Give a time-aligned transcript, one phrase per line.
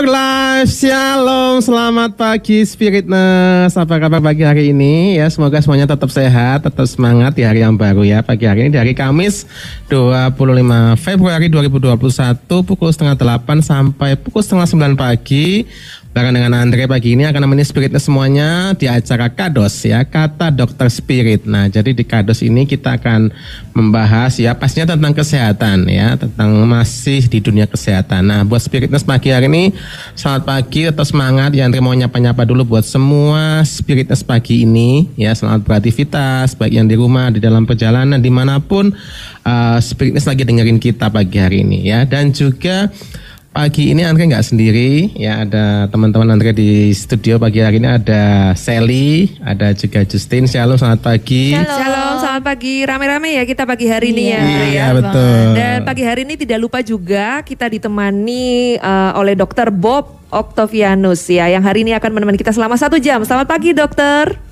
[0.00, 0.72] Your life.
[0.80, 3.76] Shalom, selamat pagi Spiritness.
[3.76, 5.20] Apa kabar pagi hari ini?
[5.20, 8.24] Ya, semoga semuanya tetap sehat, tetap semangat di hari yang baru ya.
[8.24, 9.44] Pagi hari ini dari Kamis
[9.92, 12.00] 25 Februari 2021
[12.64, 13.12] pukul setengah
[13.44, 15.68] 8 sampai pukul setengah 9 pagi
[16.10, 20.90] Barang dengan Andre pagi ini akan nemenin spiritnya semuanya di acara Kados ya, kata dokter
[20.90, 21.46] spirit.
[21.46, 23.30] Nah, jadi di Kados ini kita akan
[23.78, 28.26] membahas ya pastinya tentang kesehatan ya, tentang masih di dunia kesehatan.
[28.26, 29.70] Nah, buat spiritness pagi hari ini,
[30.18, 35.30] selamat pagi atau semangat ya Andre mau nyapa-nyapa dulu buat semua spiritness pagi ini ya,
[35.30, 38.90] selamat beraktivitas baik yang di rumah, di dalam perjalanan, di mana pun
[39.46, 42.90] uh, spiritness lagi dengerin kita pagi hari ini ya, dan juga
[43.50, 48.54] Pagi ini Andre nggak sendiri, ya ada teman-teman Andre di studio pagi hari ini ada
[48.54, 50.46] Sally, ada juga Justin.
[50.46, 51.58] Shalom, selamat pagi.
[51.58, 52.86] Shalom, Shalom selamat pagi.
[52.86, 54.42] Rame-rame ya kita pagi hari ini iya, ya.
[54.46, 54.86] Iya, ya.
[54.94, 55.42] betul.
[55.58, 61.50] Dan pagi hari ini tidak lupa juga kita ditemani uh, oleh Dokter Bob Octavianus ya,
[61.50, 63.18] yang hari ini akan menemani kita selama satu jam.
[63.26, 64.49] Selamat pagi dokter.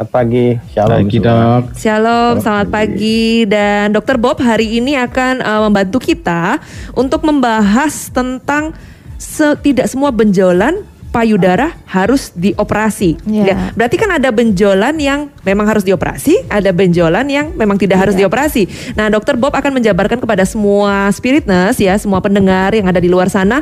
[0.00, 0.96] Selamat pagi, shalom.
[0.96, 1.62] Pagi dok.
[1.76, 3.44] Shalom, selamat pagi.
[3.44, 6.56] Dan Dokter Bob hari ini akan uh, membantu kita
[6.96, 8.72] untuk membahas tentang
[9.20, 13.20] se tidak semua benjolan payudara harus dioperasi.
[13.28, 13.46] Yeah.
[13.52, 18.16] Ya, berarti kan ada benjolan yang memang harus dioperasi, ada benjolan yang memang tidak harus
[18.16, 18.24] yeah.
[18.24, 18.96] dioperasi.
[18.96, 23.28] Nah, Dokter Bob akan menjabarkan kepada semua spiritness ya, semua pendengar yang ada di luar
[23.28, 23.60] sana,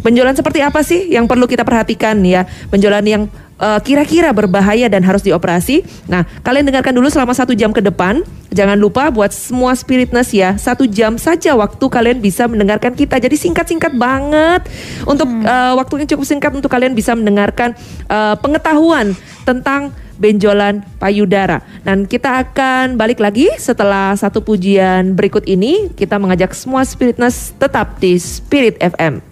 [0.00, 2.44] benjolan seperti apa sih yang perlu kita perhatikan ya?
[2.68, 3.22] Benjolan yang
[3.60, 5.84] uh, kira-kira berbahaya dan harus dioperasi.
[6.08, 8.24] Nah, kalian dengarkan dulu selama satu jam ke depan.
[8.50, 13.20] Jangan lupa buat semua spiritness ya, satu jam saja waktu kalian bisa mendengarkan kita.
[13.22, 14.66] Jadi singkat-singkat banget
[15.06, 15.46] untuk hmm.
[15.46, 17.78] uh, waktu yang cukup singkat untuk kalian bisa mendengarkan
[18.10, 19.14] uh, pengetahuan
[19.46, 21.64] tentang benjolan payudara.
[21.86, 25.88] Dan kita akan balik lagi setelah satu pujian berikut ini.
[25.94, 29.29] Kita mengajak semua spiritness tetap di Spirit FM.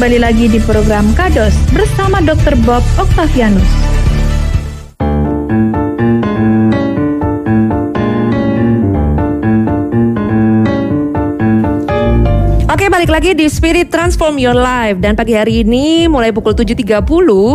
[0.00, 2.56] Kembali lagi di program Kados bersama Dr.
[2.64, 3.68] Bob Octavianus.
[12.64, 17.04] Oke balik lagi di Spirit Transform Your Life dan pagi hari ini mulai pukul 7.30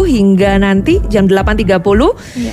[0.06, 1.82] hingga nanti jam 8.30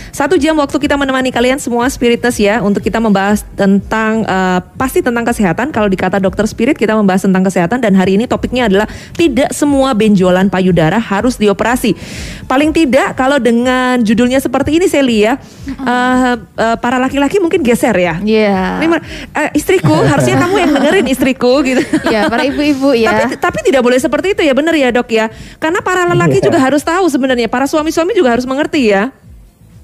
[0.08, 4.98] satu jam waktu kita menemani kalian semua Spiritness ya untuk kita membahas tentang uh, pasti
[4.98, 8.90] tentang kesehatan kalau dikata dokter Spirit kita membahas tentang kesehatan dan hari ini topiknya adalah
[9.14, 11.94] tidak semua benjolan payudara harus dioperasi
[12.50, 17.94] paling tidak kalau dengan judulnya seperti ini Sally ya uh, uh, para laki-laki mungkin geser
[17.94, 18.82] ya Iya.
[18.82, 23.30] Ini, uh, istriku harusnya kamu yang dengerin istriku gitu Iya, para ibu-ibu ya.
[23.38, 25.28] tapi tapi tidak boleh seperti itu ya benar ya dok ya.
[25.60, 26.48] Karena para lelaki Iya.
[26.48, 27.52] juga harus tahu sebenarnya.
[27.52, 29.12] Para suami-suami juga harus mengerti ya.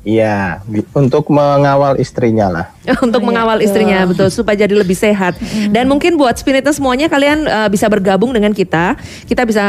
[0.08, 0.64] Iya,
[0.96, 2.66] untuk mengawal istrinya lah.
[3.04, 5.36] untuk mengawal istrinya betul supaya jadi lebih sehat.
[5.68, 8.96] Dan mungkin buat Spiritness semuanya kalian uh, bisa bergabung dengan kita.
[9.28, 9.64] Kita bisa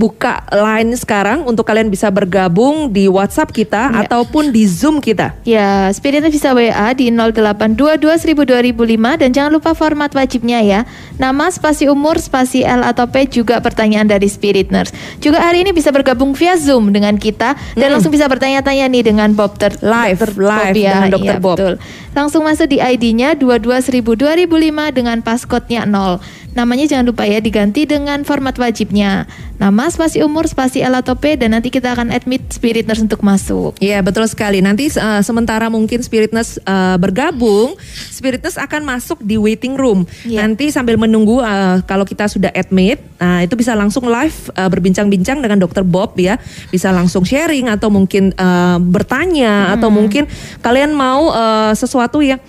[0.00, 4.08] buka line sekarang untuk kalian bisa bergabung di WhatsApp kita Iya.
[4.08, 5.36] ataupun di Zoom kita.
[5.44, 10.88] Ya, Spiritnya bisa WA di 0822 dan jangan lupa format wajibnya ya.
[11.20, 14.96] Nama, spasi umur, spasi L atau P juga pertanyaan dari Spirit Nurse.
[15.20, 19.36] Juga hari ini bisa bergabung via Zoom dengan kita dan langsung bisa bertanya-tanya nih dengan
[19.36, 20.36] Bob ter Live, Dr.
[20.36, 20.82] live ya.
[21.00, 21.24] dengan Dr.
[21.24, 21.56] Iya, Bob.
[21.56, 21.74] Betul.
[22.12, 26.20] Langsung masuk di ID-nya 22.000 2005 dengan passcode-nya 0.
[26.50, 29.30] Namanya jangan lupa ya diganti dengan format wajibnya.
[29.60, 30.80] Nama, spasi umur, spasi
[31.20, 33.76] P dan nanti kita akan admit Spirit Nurse untuk masuk.
[33.76, 34.64] Iya betul sekali.
[34.64, 37.76] Nanti uh, sementara mungkin Spiritness uh, bergabung,
[38.08, 40.08] Spiritness akan masuk di waiting room.
[40.24, 40.48] Iya.
[40.48, 45.44] Nanti sambil menunggu uh, kalau kita sudah admit, nah itu bisa langsung live uh, berbincang-bincang
[45.44, 46.40] dengan Dokter Bob ya.
[46.72, 50.24] Bisa langsung sharing atau mungkin uh, bertanya atau mungkin
[50.64, 52.40] kalian mau uh, sesuatu yang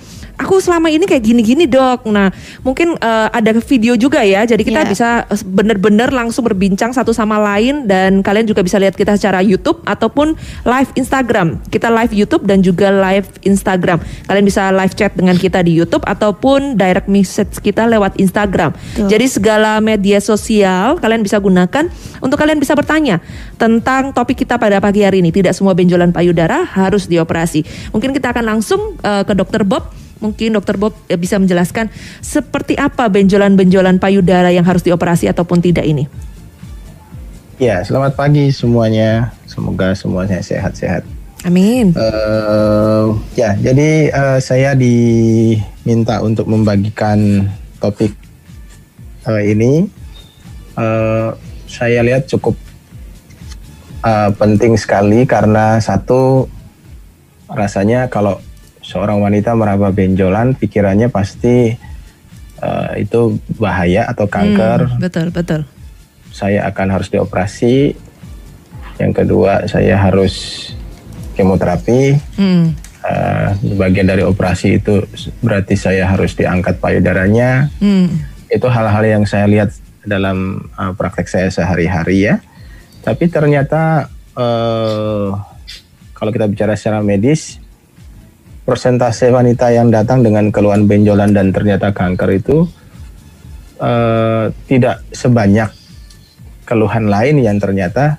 [0.42, 2.10] Aku selama ini kayak gini-gini dok.
[2.10, 2.34] Nah
[2.66, 4.42] mungkin uh, ada video juga ya.
[4.44, 4.90] Jadi kita Iya.
[4.90, 9.42] bisa bisa benar-benar langsung berbincang satu sama lain dan kalian juga bisa lihat kita secara
[9.42, 11.58] YouTube ataupun live Instagram.
[11.74, 13.98] Kita live YouTube dan juga live Instagram.
[14.30, 18.74] Kalian bisa live chat dengan kita di YouTube ataupun direct message kita lewat Instagram.
[18.74, 19.10] Betul.
[19.10, 21.90] Jadi segala media sosial kalian bisa gunakan
[22.22, 23.20] untuk kalian bisa bertanya
[23.58, 25.34] tentang topik kita pada pagi hari ini.
[25.34, 27.92] Tidak semua benjolan payudara harus dioperasi.
[27.94, 30.01] Mungkin kita akan langsung eh, ke Dokter Bob.
[30.22, 31.90] Mungkin Dokter Bob eh, bisa menjelaskan
[32.22, 36.06] seperti apa benjolan-benjolan payudara yang harus dioperasi ataupun tidak ini.
[37.58, 39.34] Ya, selamat pagi semuanya.
[39.50, 41.06] Semoga semuanya sehat-sehat.
[41.42, 41.94] Amin.
[41.98, 47.50] Eh, ya, jadi eh, saya diminta untuk membagikan
[47.82, 48.14] topik
[49.26, 49.90] eh, ini.
[50.78, 51.30] Eh,
[51.66, 52.54] saya lihat cukup
[54.06, 56.46] eh, penting sekali karena satu
[57.50, 58.38] rasanya kalau
[58.92, 61.72] seorang wanita meraba benjolan, pikirannya pasti
[62.60, 65.62] eh, itu bahaya atau kanker Hmm, betul, betul.
[66.36, 67.96] saya akan harus dioperasi.
[69.00, 70.68] Yang kedua, saya harus
[71.34, 72.20] kemoterapi.
[72.36, 72.76] Hmm.
[73.02, 75.02] Eh, bagian dari operasi itu
[75.42, 77.72] berarti saya harus diangkat payudaranya.
[77.80, 78.12] Hmm.
[78.52, 79.72] Itu hal-hal yang saya lihat
[80.04, 82.44] dalam eh, praktek saya sehari-hari ya.
[83.02, 85.30] Tapi ternyata eh,
[86.14, 87.58] kalau kita bicara secara medis,
[88.72, 92.64] persentase wanita yang datang dengan keluhan benjolan dan ternyata kanker itu
[93.84, 95.68] eh, tidak sebanyak
[96.64, 98.16] keluhan lain yang ternyata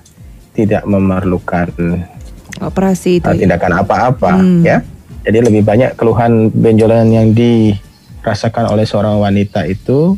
[0.53, 1.73] tidak memerlukan
[2.61, 3.25] Operasi itu.
[3.25, 4.61] uh, tindakan apa-apa Hmm.
[4.61, 4.85] ya.
[5.25, 10.13] Jadi lebih banyak keluhan benjolan yang dirasakan oleh seorang wanita itu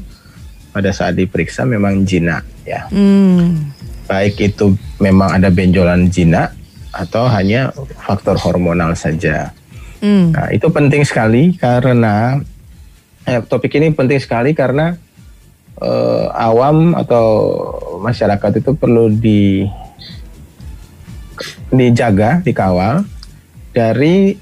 [0.76, 2.92] pada saat diperiksa memang jinak ya.
[2.92, 3.72] Hmm.
[4.12, 6.52] Baik itu memang ada benjolan jinak
[6.92, 7.72] atau hanya
[8.04, 9.56] faktor hormonal saja.
[10.04, 10.36] Hmm.
[10.36, 12.40] Nah, itu penting sekali karena
[13.28, 14.96] eh, topik ini penting sekali karena
[15.82, 17.28] eh, awam atau
[18.00, 19.66] masyarakat itu perlu di
[21.72, 23.04] dijaga, dikawal
[23.76, 24.40] dari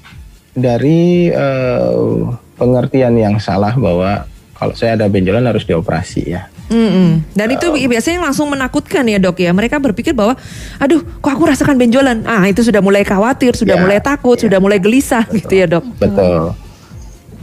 [0.54, 2.18] dari eh,
[2.54, 6.53] pengertian yang salah bahwa kalau saya ada benjolan harus dioperasi ya.
[6.64, 7.20] Mm-mm.
[7.36, 9.52] Dan itu biasanya langsung menakutkan ya dok ya.
[9.52, 10.32] Mereka berpikir bahwa,
[10.80, 12.24] aduh, kok aku rasakan benjolan.
[12.24, 14.48] Ah itu sudah mulai khawatir, sudah Ya, mulai takut, ya.
[14.48, 15.84] sudah mulai gelisah gitu ya dok.
[16.00, 16.56] Betul.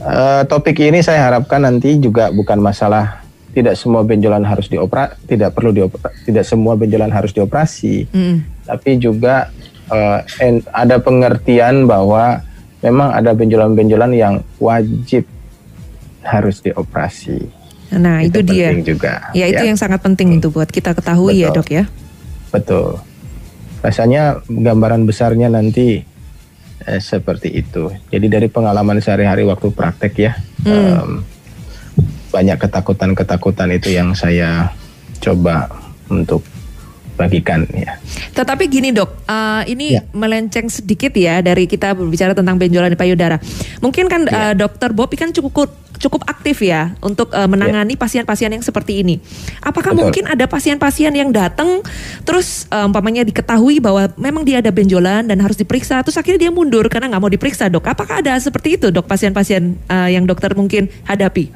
[0.02, 3.22] Eh, topik ini saya harapkan nanti juga bukan masalah
[3.54, 8.08] tidak semua benjolan harus diopera, tidak perlu diopera, tidak semua benjolan harus dioperasi.
[8.10, 8.38] Mm.
[8.62, 9.50] tapi juga
[9.86, 12.40] eh, en- ada pengertian bahwa
[12.78, 15.22] memang ada benjolan-benjolan yang wajib
[16.22, 17.61] harus dioperasi.
[17.92, 18.72] Nah itu, dia.
[18.72, 19.28] penting juga.
[19.32, 21.58] Ya itu yang sangat penting itu buat kita ketahui ya Betul.
[21.60, 21.84] dok ya.
[22.48, 22.88] betul.
[23.80, 26.04] Rasanya gambaran besarnya nanti
[26.82, 27.88] eh, seperti itu.
[28.08, 30.32] Jadi dari pengalaman sehari-hari waktu praktek ya,
[30.62, 30.70] Hmm.
[30.70, 31.10] em,
[32.28, 34.70] banyak ketakutan-ketakutan itu yang saya
[35.18, 35.68] coba
[36.06, 36.40] untuk
[37.16, 38.00] bagikan ya.
[38.32, 40.02] Tetapi gini dok, uh, ini Ya.
[40.16, 43.36] melenceng sedikit ya dari kita berbicara tentang benjolan di payudara.
[43.84, 44.52] Mungkin kan Ya.
[44.52, 45.68] uh, dokter Bob kan cukup
[46.02, 49.22] cukup aktif ya untuk uh, menangani pasien-pasien yang seperti ini.
[49.62, 50.00] Apakah Ya.
[50.00, 50.04] Betul.
[50.08, 51.84] mungkin ada pasien-pasien yang datang
[52.26, 56.52] terus uh, umpamanya diketahui bahwa memang dia ada benjolan dan harus diperiksa, terus akhirnya dia
[56.52, 57.86] mundur karena nggak mau diperiksa dok?
[57.86, 61.54] Apakah ada seperti itu dok pasien-pasien uh, yang dokter mungkin hadapi?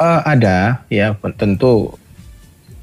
[0.00, 1.92] Eh, ada ya tentu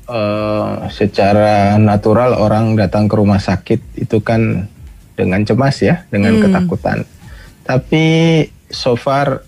[0.08, 4.66] eh, secara natural orang datang ke rumah sakit itu kan
[5.14, 6.44] dengan cemas ya dengan Hmm.
[6.44, 6.98] ketakutan
[7.64, 8.06] tapi
[8.70, 9.44] so far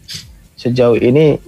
[0.56, 1.40] sejauh ini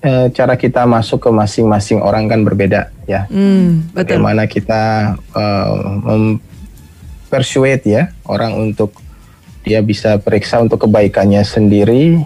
[0.00, 4.16] eh, cara kita masuk ke masing-masing orang kan berbeda ya Hmm, betul.
[4.18, 4.82] bagaimana kita
[5.14, 5.74] eh,
[7.28, 8.96] mempersuade ya orang untuk
[9.60, 12.24] dia bisa periksa untuk kebaikannya sendiri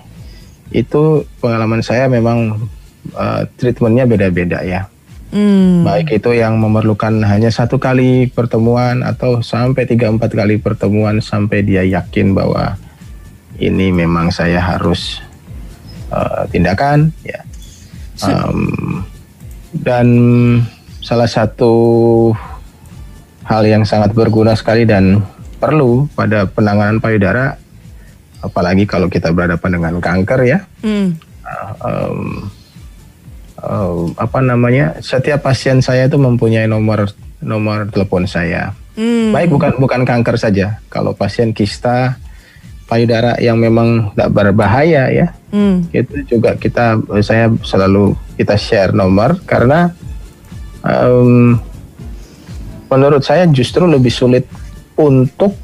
[0.71, 1.03] itu
[1.39, 2.63] pengalaman saya memang
[3.11, 4.87] eh, treatmentnya beda-beda ya
[5.35, 5.83] Hmm.
[5.83, 11.67] baik itu yang memerlukan hanya satu kali pertemuan atau sampai tiga empat kali pertemuan sampai
[11.67, 12.79] dia yakin bahwa
[13.59, 15.19] ini memang saya harus
[16.15, 17.43] eh, tindakan ya
[18.23, 19.03] Em,
[19.75, 20.07] dan
[21.03, 21.75] salah satu
[23.43, 25.19] hal yang sangat berguna sekali dan
[25.59, 27.59] perlu pada penanganan payudara
[28.39, 31.19] apalagi kalau kita berhadapan dengan kanker ya Hmm.
[31.83, 32.47] em,
[33.65, 37.09] em, apa namanya setiap pasien saya itu mempunyai nomor
[37.41, 39.35] nomor telepon saya Hmm.
[39.35, 42.15] baik bukan bukan kanker saja kalau pasien kista
[42.87, 45.83] payudara yang memang tidak berbahaya ya Hmm.
[45.91, 49.91] itu juga kita saya selalu kita share nomor karena
[50.87, 51.59] em,
[52.87, 54.47] menurut saya justru lebih sulit
[54.95, 55.59] untuk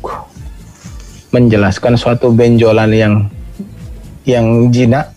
[1.31, 3.15] menjelaskan suatu benjolan yang
[4.27, 5.15] yang jinak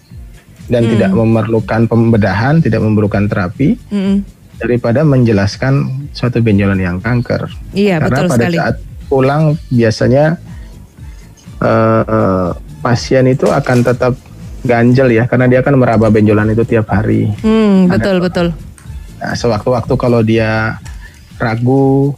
[0.73, 4.25] dan tidak memerlukan pembedahan, tidak memerlukan terapi Hmm.
[4.57, 5.73] daripada menjelaskan
[6.09, 7.45] suatu benjolan yang kanker.
[7.71, 8.57] Iya Karena betul pada sekali.
[8.57, 8.75] saat
[9.05, 10.25] pulang biasanya
[11.59, 12.49] eh,
[12.81, 14.13] pasien itu akan tetap
[14.63, 17.29] ganjel ya karena dia akan meraba benjolan itu tiap hari.
[17.39, 18.47] Hmm, betul betul.
[19.19, 20.79] Nah, sewaktu-waktu kalau dia
[21.37, 22.15] ragu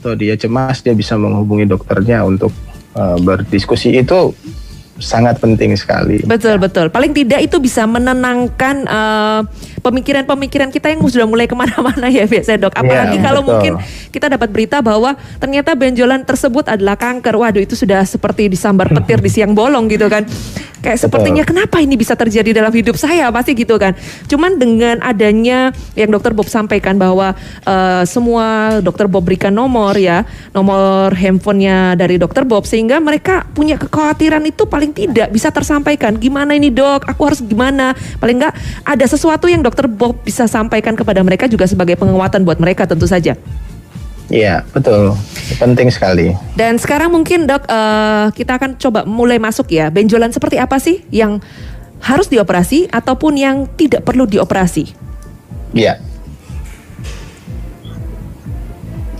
[0.00, 2.52] atau dia cemas dia bisa menghubungi dokternya untuk
[2.92, 4.32] eh, berdiskusi itu
[5.02, 6.22] sangat penting sekali.
[6.22, 6.86] Betul betul.
[6.90, 9.40] Paling tidak itu bisa menenangkan eh,
[9.82, 12.74] pemikiran-pemikiran kita yang sudah mulai ke mana-mana ya biasanya dok.
[12.78, 13.50] Apalagi Iya, kalau betul.
[13.50, 13.72] mungkin
[14.14, 17.34] kita dapat berita bahwa ternyata benjolan tersebut adalah kanker.
[17.34, 20.22] Waduh itu sudah seperti disambar petir di siang bolong gitu kan.
[20.84, 21.04] Kayak Betul.
[21.08, 23.96] sepertinya kenapa ini bisa terjadi dalam hidup saya pasti gitu kan.
[24.28, 27.32] Cuman dengan adanya yang dokter Bob sampaikan bahwa
[27.64, 33.80] eh, semua dokter Bob berikan nomor ya, nomor handphonenya dari dokter Bob sehingga mereka punya
[33.80, 36.20] kekhawatiran itu paling tidak bisa tersampaikan.
[36.20, 37.08] Gimana ini dok?
[37.08, 37.96] Aku harus gimana?
[38.20, 42.60] Paling enggak ada sesuatu yang dokter Bob bisa sampaikan kepada mereka juga sebagai penguatan buat
[42.60, 43.32] mereka tentu saja.
[44.32, 45.12] Iya, betul.
[45.60, 46.32] Penting sekali.
[46.56, 49.92] Dan sekarang mungkin dok eh, kita akan coba mulai masuk ya.
[49.92, 51.44] Benjolan seperti apa sih yang
[52.00, 54.96] harus dioperasi ataupun yang tidak perlu dioperasi?
[55.76, 56.00] Iya.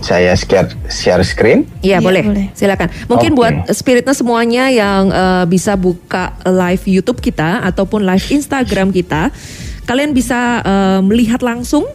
[0.01, 1.65] Saya share share screen.
[1.81, 2.23] Iya Iya, boleh.
[2.25, 2.45] boleh.
[2.53, 2.89] silakan.
[3.09, 3.37] Mungkin Oke.
[3.41, 9.33] buat spiritnya semuanya yang eh, bisa buka live YouTube kita ataupun live Instagram kita,
[9.85, 11.85] kalian bisa eh, melihat langsung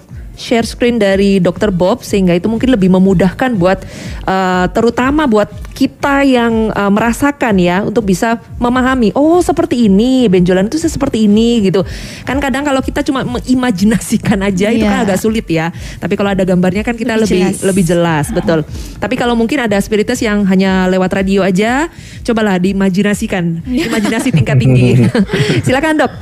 [0.41, 1.69] share screen dari Dr.
[1.69, 3.85] Bob sehingga itu mungkin lebih memudahkan buat
[4.25, 10.67] eh, terutama buat kita yang eh, merasakan ya untuk bisa memahami oh seperti ini benjolan
[10.67, 11.85] itu seperti ini gitu
[12.25, 15.07] kan kadang kalau kita cuma mengimajinasikan aja itu kan Iya.
[15.07, 15.69] agak sulit ya
[16.01, 17.61] tapi kalau ada gambarnya kan kita Lebih lebih jelas.
[17.61, 18.59] lebih jelas betul
[18.97, 21.93] tapi kalau mungkin ada spiritus yang hanya lewat radio aja
[22.23, 25.05] cobalah diimajinasikan imajinasi tingkat tinggi
[25.69, 26.13] silakan dok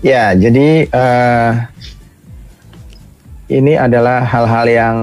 [0.00, 1.50] Ya, jadi eh,
[3.50, 4.96] ini adalah hal-hal yang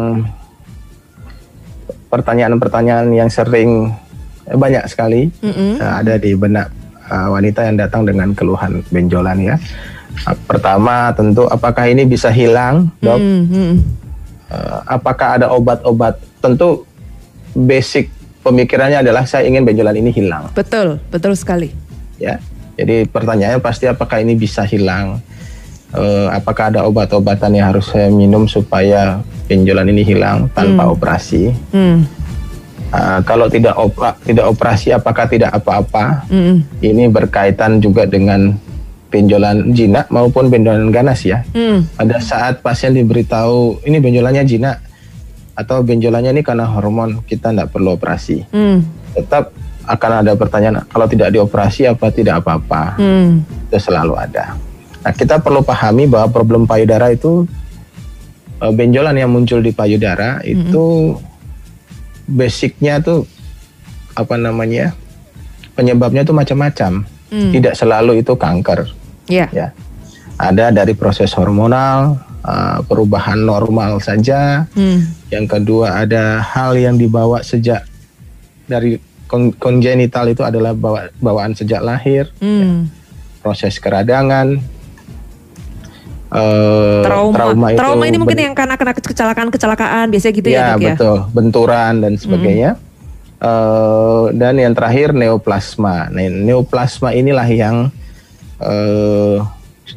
[2.07, 3.91] pertanyaan-pertanyaan yang sering
[4.47, 5.75] eh, banyak sekali Mm-mm.
[5.77, 6.71] eh, ada di benak
[7.03, 9.55] eh, wanita yang datang dengan keluhan benjolan ya.
[10.23, 13.19] Eh, Pertama tentu apakah ini bisa hilang, dok?
[13.19, 13.73] Mm, mm.
[14.47, 16.15] Eh, apakah ada obat-obat?
[16.39, 16.87] Tentu
[17.51, 18.07] basic
[18.39, 20.47] pemikirannya adalah saya ingin benjolan ini hilang.
[20.55, 21.75] betul betul sekali
[22.15, 22.39] ya.
[22.77, 25.17] Jadi pertanyaannya pasti apakah ini bisa hilang?
[25.87, 31.55] Eh, apakah ada obat-obatan yang harus saya minum supaya benjolan ini hilang tanpa operasi?
[31.71, 31.99] Mm,
[32.87, 36.23] Ah, kalau tidak opera, tidak operasi, apakah tidak apa-apa?
[36.31, 38.55] mm, Ini berkaitan juga dengan
[39.11, 41.43] benjolan jinak maupun benjolan ganas ya.
[41.51, 41.99] mm.
[41.99, 44.79] Pada saat pasien diberitahu ini benjolannya jinak
[45.51, 48.47] atau benjolannya ini karena hormon, kita tidak perlu operasi.
[48.55, 48.79] Mm,
[49.19, 49.51] Tetap
[49.83, 52.95] akan ada pertanyaan, kalau tidak dioperasi apa tidak apa-apa?
[53.03, 53.31] mm.
[53.67, 54.55] itu selalu ada.
[55.07, 57.47] Nah, kita perlu pahami bahwa problem payudara itu
[58.59, 61.15] eh, benjolan yang muncul di payudara itu
[62.27, 63.23] basicnya tuh
[64.19, 64.91] apa namanya
[65.79, 67.07] penyebabnya tuh macam-macam.
[67.31, 67.51] Hmm.
[67.55, 68.91] Tidak selalu itu kanker
[69.31, 69.47] Ya.
[69.55, 69.71] ya.
[70.35, 74.67] Ada dari proses hormonal, eh, perubahan normal saja.
[74.75, 75.07] Hmm.
[75.31, 77.87] Yang kedua ada hal yang dibawa sejak
[78.67, 82.91] dari kon- kongenital itu adalah bawa- bawaan sejak lahir, Hmm.
[83.39, 84.75] proses keradangan.
[86.33, 87.35] Eh, Trauma.
[87.75, 90.95] Trauma, itu ini mungkin yang karena kena kecelakaan-kecelakaan biasanya gitu ya, ya, Dok ya.
[90.95, 92.71] betul, benturan dan sebagainya.
[93.37, 96.09] Eh, dan yang terakhir neoplasma.
[96.09, 97.93] Nah, neoplasma inilah yang
[98.57, 99.37] eh,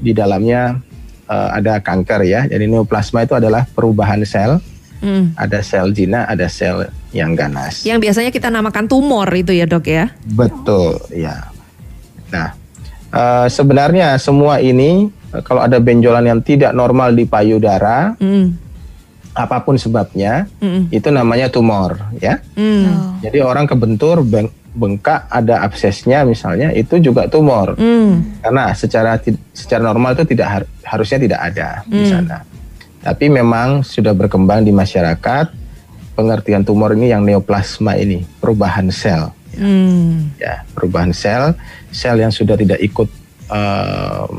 [0.05, 0.77] di dalamnya
[1.25, 2.45] eh, ada kanker ya.
[2.45, 4.61] Jadi neoplasma itu adalah perubahan sel.
[5.01, 5.33] Hmm.
[5.33, 7.89] Ada sel jinak, ada sel yang ganas.
[7.89, 10.13] Yang biasanya kita namakan tumor itu ya, Dok ya.
[10.29, 11.49] Betul, ya.
[12.29, 12.53] Nah,
[13.09, 15.09] eh, sebenarnya semua ini
[15.43, 18.59] kalau ada benjolan yang tidak normal di payudara, Hmm.
[19.31, 20.91] apa pun sebabnya, Hmm.
[20.91, 22.43] itu namanya tumor, ya.
[22.59, 23.15] Oh.
[23.23, 27.79] Jadi orang kebentur, beng- bengkak, ada absesnya misalnya, itu juga tumor.
[27.79, 28.39] Hmm.
[28.43, 29.19] Karena secara
[29.55, 32.11] secara normal itu tidak har- harusnya tidak ada di Hmm.
[32.11, 32.39] sana.
[33.01, 35.47] Tapi memang sudah berkembang di masyarakat
[36.13, 39.31] pengertian tumor ini yang neoplasma ini, perubahan sel.
[39.51, 40.31] Hmm.
[40.39, 41.59] ya perubahan sel
[41.91, 43.11] sel yang sudah tidak ikut
[43.51, 44.31] em,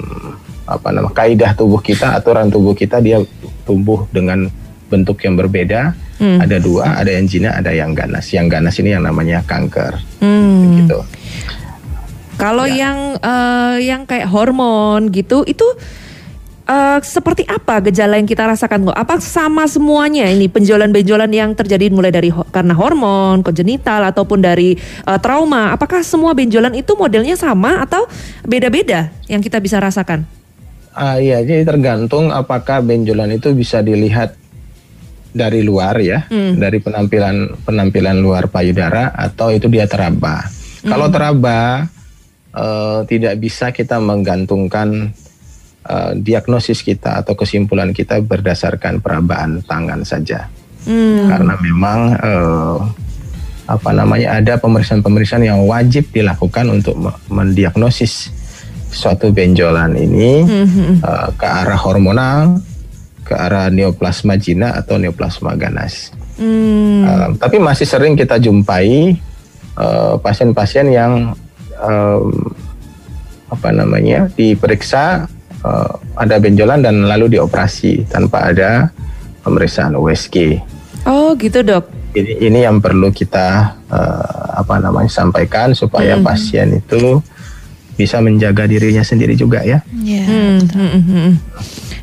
[0.63, 3.19] apa nama kaidah tubuh kita aturan tubuh kita dia
[3.61, 4.47] tumbuh dengan
[4.87, 6.37] bentuk yang berbeda Hmm.
[6.37, 10.77] ada dua ada yang jinak ada yang ganas yang ganas ini yang namanya kanker Hmm.
[10.77, 11.01] gitu
[12.37, 12.85] Kalau Ya.
[12.85, 15.65] yang eh, yang kayak hormon gitu itu
[16.63, 18.93] eh, seperti apa gejala yang kita rasakan kok?
[18.95, 24.73] Apa sama semuanya ini penjualan-penjualan yang terjadi mulai dari ho- karena hormon, kongenital ataupun dari
[24.77, 25.69] eh, trauma?
[25.69, 28.05] Apakah semua benjolan itu modelnya sama atau
[28.41, 30.25] beda-beda yang kita bisa rasakan?
[30.91, 34.35] Ah iya, jadi tergantung apakah benjolan itu bisa dilihat
[35.31, 36.59] dari luar ya, Hmm.
[36.59, 40.43] dari penampilan penampilan luar payudara atau itu dia teraba.
[40.83, 41.87] Kalau teraba
[42.51, 45.15] eh, tidak bisa kita menggantungkan
[45.87, 50.51] eh, diagnosis kita atau kesimpulan kita berdasarkan perabaan tangan saja,
[50.83, 51.31] Hmm.
[51.31, 52.79] karena memang eh,
[53.71, 58.35] apa namanya ada pemeriksaan-pemeriksaan yang wajib dilakukan untuk me- mendiagnosis
[58.91, 62.59] suatu benjolan ini Hmm, hmm, eh, ke arah hormonal,
[63.23, 66.11] ke arah neoplasma jinak atau neoplasma ganas.
[66.35, 67.01] hmm.
[67.01, 69.15] Eh, tapi masih sering kita jumpai
[69.73, 71.31] eh, pasien-pasien yang
[71.79, 72.23] em,
[73.47, 75.25] apa namanya diperiksa
[75.61, 78.91] eh, ada benjolan dan lalu dioperasi tanpa ada
[79.41, 80.59] pemeriksaan USG.
[81.03, 81.87] Oh gitu dok.
[82.11, 86.27] Ini, ini yang perlu kita eh, apa namanya sampaikan supaya Hmm.
[86.27, 87.23] pasien itu
[87.95, 89.83] bisa menjaga dirinya sendiri juga ya.
[90.01, 90.23] Ya.
[90.25, 91.31] Hmm, hmm, hmm, hmm.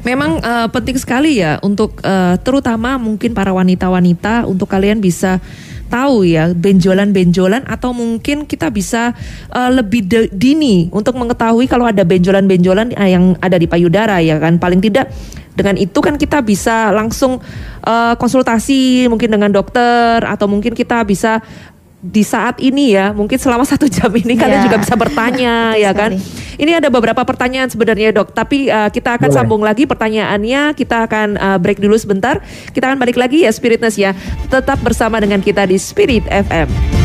[0.07, 5.42] Memang eh, penting sekali ya untuk eh, terutama mungkin para wanita-wanita untuk kalian bisa
[5.88, 9.16] tahu ya benjolan-benjolan atau mungkin kita bisa
[9.51, 14.61] eh, lebih de- dini untuk mengetahui kalau ada benjolan-benjolan yang ada di payudara ya kan
[14.61, 15.11] paling tidak
[15.59, 17.42] dengan itu kan kita bisa langsung
[17.83, 21.42] eh, konsultasi mungkin dengan dokter atau mungkin kita bisa
[21.99, 24.67] di saat ini ya mungkin selama satu jam ini kalian Ya.
[24.71, 26.15] juga bisa bertanya ya kan
[26.59, 29.39] ini ada beberapa pertanyaan sebenarnya dok, tapi uh, kita akan Boleh.
[29.39, 30.75] sambung lagi pertanyaannya.
[30.75, 32.43] Kita akan uh, break dulu sebentar.
[32.75, 34.11] Kita akan balik lagi ya Spiritness ya.
[34.51, 36.98] Tetap bersama dengan kita di Spirit FM.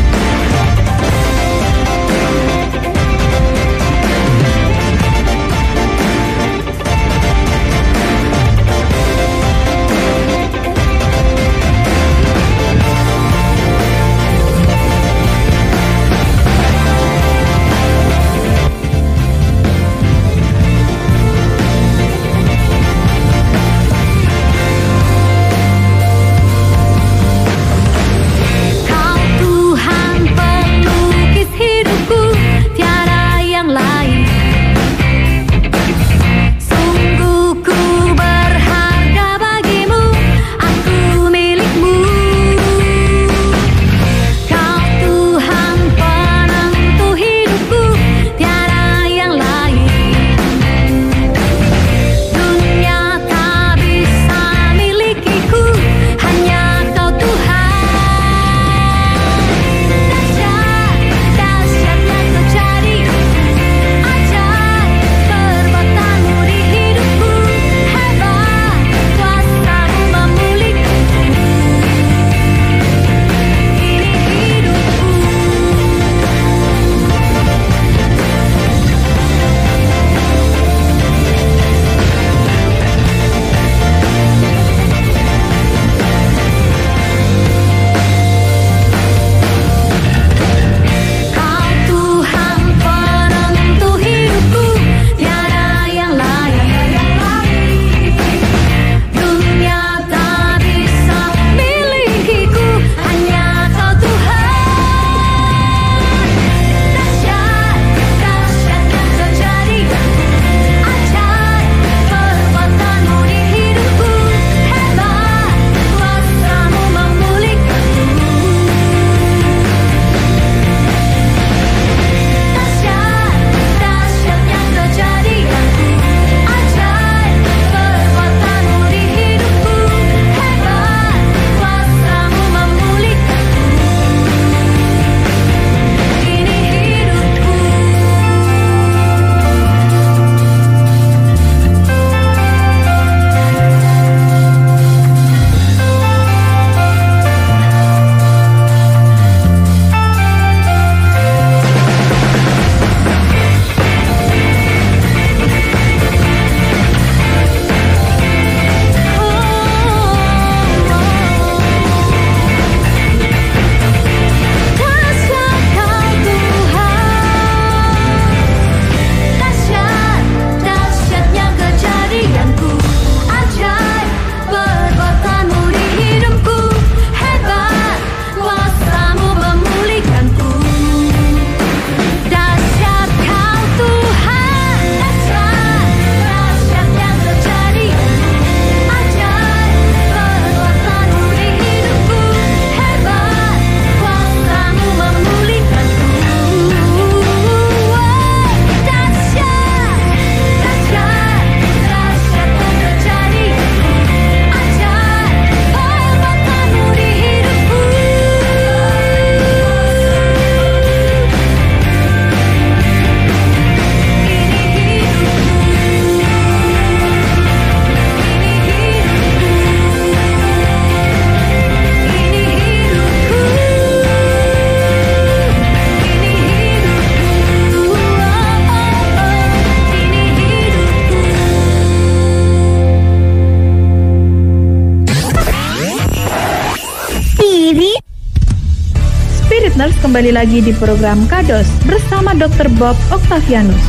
[240.14, 242.70] Kembali lagi di program Kados bersama Dr.
[242.78, 243.82] Bob Octavianus.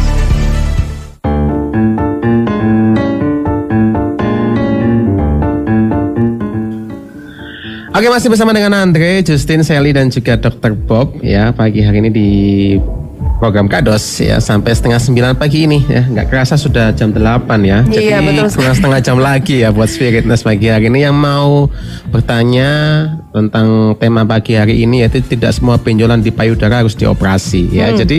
[7.94, 10.74] Oke masih bersama dengan Andre, Justin, Sally dan juga Dr.
[10.74, 12.30] Bob ya pagi hari ini di
[13.38, 17.86] program Kados ya sampai setengah sembilan pagi ini ya nggak kerasa sudah jam 8 ya
[17.86, 18.58] jadi Iya, betul sekali.
[18.66, 21.70] kurang setengah jam lagi ya buat Spiritness pagi hari ini yang mau
[22.10, 22.72] bertanya
[23.36, 28.00] tentang tema pagi hari ini yaitu tidak semua benjolan di payudara harus dioperasi ya Hmm.
[28.00, 28.18] jadi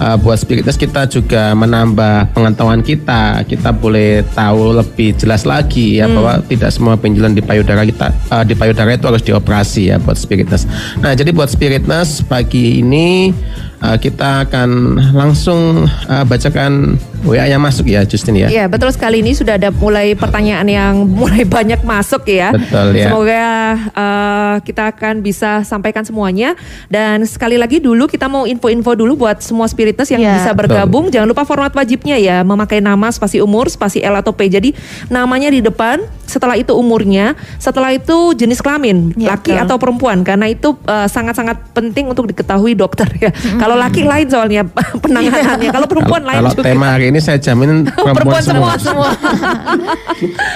[0.00, 6.08] uh, buat Spiritness kita juga menambah pengetahuan kita kita boleh tahu lebih jelas lagi ya
[6.08, 6.16] Hmm.
[6.16, 10.16] bahwa tidak semua benjolan di payudara kita uh, di payudara itu harus dioperasi ya buat
[10.16, 10.64] Spiritness
[11.04, 13.36] nah jadi buat Spiritness pagi ini
[13.84, 18.48] uh, kita akan langsung uh, bacakan WA yang masuk ya Justin ya.
[18.48, 22.54] Iya betul sekali ini sudah ada mulai pertanyaan yang mulai banyak masuk ya.
[22.54, 23.10] Betul, ya.
[23.10, 23.44] Semoga
[23.92, 26.54] uh, kita akan bisa sampaikan semuanya
[26.86, 30.38] dan sekali lagi dulu kita mau info-info dulu buat semua spiritus yang Iya.
[30.38, 31.10] bisa bergabung.
[31.10, 34.46] Jangan lupa format wajibnya ya memakai nama spasi umur spasi L atau P.
[34.46, 34.70] Jadi
[35.06, 39.64] namanya di depan, setelah itu umurnya, setelah itu jenis kelamin Iya, laki betul.
[39.66, 43.30] atau perempuan karena itu uh, sangat-sangat penting untuk diketahui dokter ya.
[43.56, 44.62] Kalau laki lain soalnya
[45.04, 46.62] penanganannya, kalau perempuan lain Kalau juga.
[46.64, 48.72] tema hari ini saya jamin perempuan, Perempuan semua.
[48.78, 49.10] semua.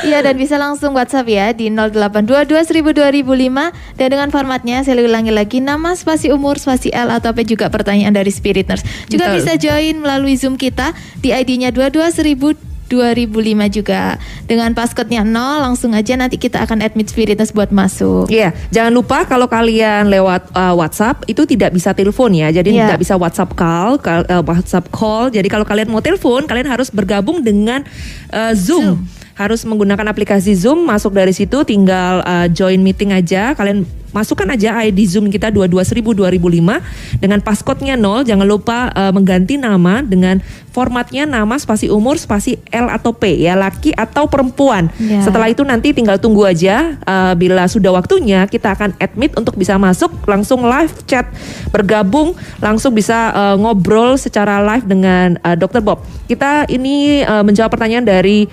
[0.00, 2.48] Iya dan bisa langsung WhatsApp ya di 0822
[2.88, 7.68] 1000 dan dengan formatnya saya ulangi lagi nama spasi umur spasi L atau apa juga
[7.68, 8.82] pertanyaan dari Spirit Nurse.
[9.12, 9.36] Juga Betul.
[9.44, 13.30] bisa join melalui Zoom kita di ID-nya 22000 2005
[13.70, 18.26] juga dengan passcode-nya 0 langsung aja nanti kita akan admit Spirit Nurse buat masuk.
[18.26, 22.50] Iya, jangan lupa kalau kalian lewat uh, WhatsApp itu tidak bisa telepon ya.
[22.50, 22.90] Jadi Iya.
[22.90, 25.30] tidak bisa WhatsApp call, uh, WhatsApp call.
[25.30, 27.86] Jadi kalau kalian mau telepon, kalian harus bergabung dengan
[28.34, 29.06] uh, Zoom.
[29.40, 33.56] Harus menggunakan aplikasi Zoom, masuk dari situ tinggal uh, join meeting aja.
[33.56, 38.28] Kalian masukkan aja ID Zoom kita 22000 2005 dengan passcode-nya 0.
[38.28, 40.44] Jangan lupa uh, mengganti nama dengan
[40.76, 44.92] formatnya nama spasi umur spasi L atau P ya, laki atau perempuan.
[45.00, 45.24] Iya.
[45.24, 49.80] Setelah itu nanti tinggal tunggu aja uh, bila sudah waktunya kita akan admit untuk bisa
[49.80, 51.24] masuk langsung live chat
[51.72, 55.80] bergabung langsung bisa uh, ngobrol secara live dengan uh, Dr.
[55.80, 56.04] Bob.
[56.28, 58.44] Kita ini uh, menjawab pertanyaan dari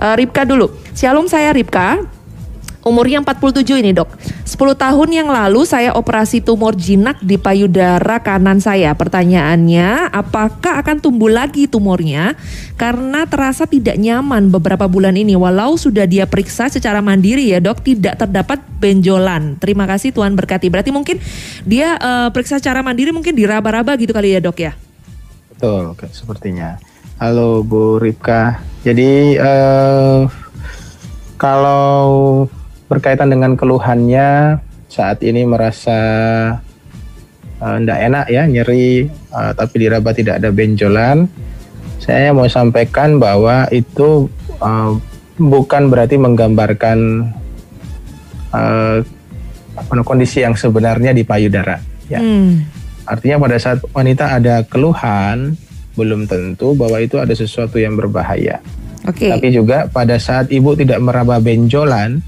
[0.00, 0.72] uh, Ripka dulu.
[0.96, 2.00] Shalom saya Ripka.
[2.80, 4.08] Umurnya 47 ini dok.
[4.48, 8.96] 10 tahun yang lalu saya operasi tumor jinak di payudara kanan saya.
[8.96, 12.32] Pertanyaannya apakah akan tumbuh lagi tumornya?
[12.80, 15.36] Karena terasa tidak nyaman beberapa bulan ini.
[15.36, 19.60] Walau sudah dia periksa secara mandiri ya dok Tidak terdapat benjolan.
[19.60, 20.72] Terima kasih Tuhan berkati.
[20.72, 21.20] Berarti mungkin
[21.68, 24.72] dia eh, periksa secara mandiri mungkin diraba-raba gitu kali ya dok ya?
[25.52, 26.80] Betul, sepertinya.
[27.20, 28.64] Halo Bu Ripka.
[28.80, 30.20] Jadi eh,
[31.36, 32.48] kalau
[32.88, 34.56] berkaitan dengan keluhannya
[34.88, 36.00] saat ini merasa
[37.60, 41.28] tidak enak ya, nyeri, eh, tapi diraba tidak ada benjolan.
[42.00, 44.92] Saya mau sampaikan bahwa itu eh,
[45.36, 46.98] bukan berarti menggambarkan
[48.48, 48.96] eh,
[49.76, 51.84] namanya, kondisi yang sebenarnya di payudara.
[52.08, 52.24] Ya.
[52.24, 52.64] Hmm.
[53.04, 55.60] Artinya pada saat wanita ada keluhan,
[55.94, 58.62] belum tentu bahwa itu ada sesuatu yang berbahaya.
[59.08, 62.20] Oke Tapi juga pada saat ibu tidak meraba benjolan,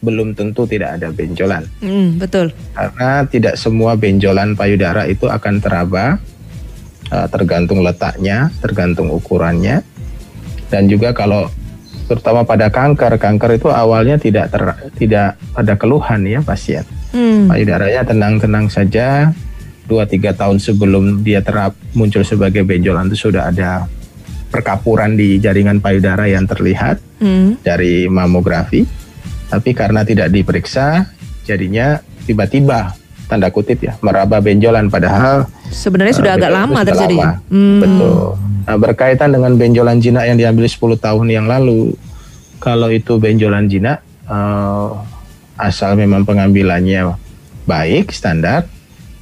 [0.00, 1.68] belum tentu tidak ada benjolan.
[1.84, 6.16] Hmm, Betul Karena tidak semua benjolan payudara itu akan teraba,
[7.12, 9.84] eh, tergantung letaknya, tergantung ukurannya.
[10.72, 11.50] Dan juga kalau
[12.08, 14.62] terutama pada kanker, kanker itu awalnya tidak ter,
[14.98, 16.82] tidak ada keluhan ya pasien
[17.14, 17.50] hmm.
[17.50, 19.30] payudaranya tenang-tenang saja.
[19.90, 23.90] Dua tiga tahun sebelum dia terap muncul sebagai benjolan itu sudah ada
[24.46, 27.58] perkapuran di jaringan payudara yang terlihat Hmm.
[27.60, 28.86] dari mamografi.
[29.50, 31.10] Tapi karena tidak diperiksa,
[31.42, 32.94] jadinya tiba-tiba
[33.26, 37.30] tanda kutip ya meraba benjolan padahal Sebenarnya sudah eh, agak lama terjadi lama.
[37.50, 37.78] Hmm.
[37.82, 38.14] Betul.
[38.66, 41.98] Nah, berkaitan dengan benjolan jinak yang diambil 10 tahun yang lalu,
[42.62, 44.88] kalau itu benjolan jinak, eh,
[45.58, 47.14] asal memang pengambilannya
[47.66, 48.66] baik, standar,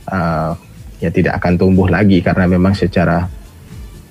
[0.08, 0.52] eh,
[0.98, 3.28] ya tidak akan tumbuh lagi karena memang secara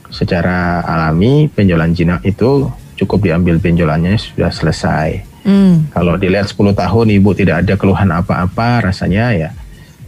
[0.07, 5.09] secara alami benjolan jinak itu cukup diambil benjolannya sudah selesai.
[5.43, 5.87] Hmm.
[5.91, 9.49] Kalau dilihat 10 tahun ibu tidak ada keluhan apa-apa, rasanya ya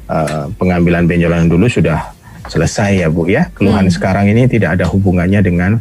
[0.07, 2.15] eh, pengambilan benjolan dulu sudah
[2.47, 3.51] selesai ya bu ya.
[3.53, 3.93] Keluhan Hmm.
[3.93, 5.71] sekarang ini tidak ada hubungannya dengan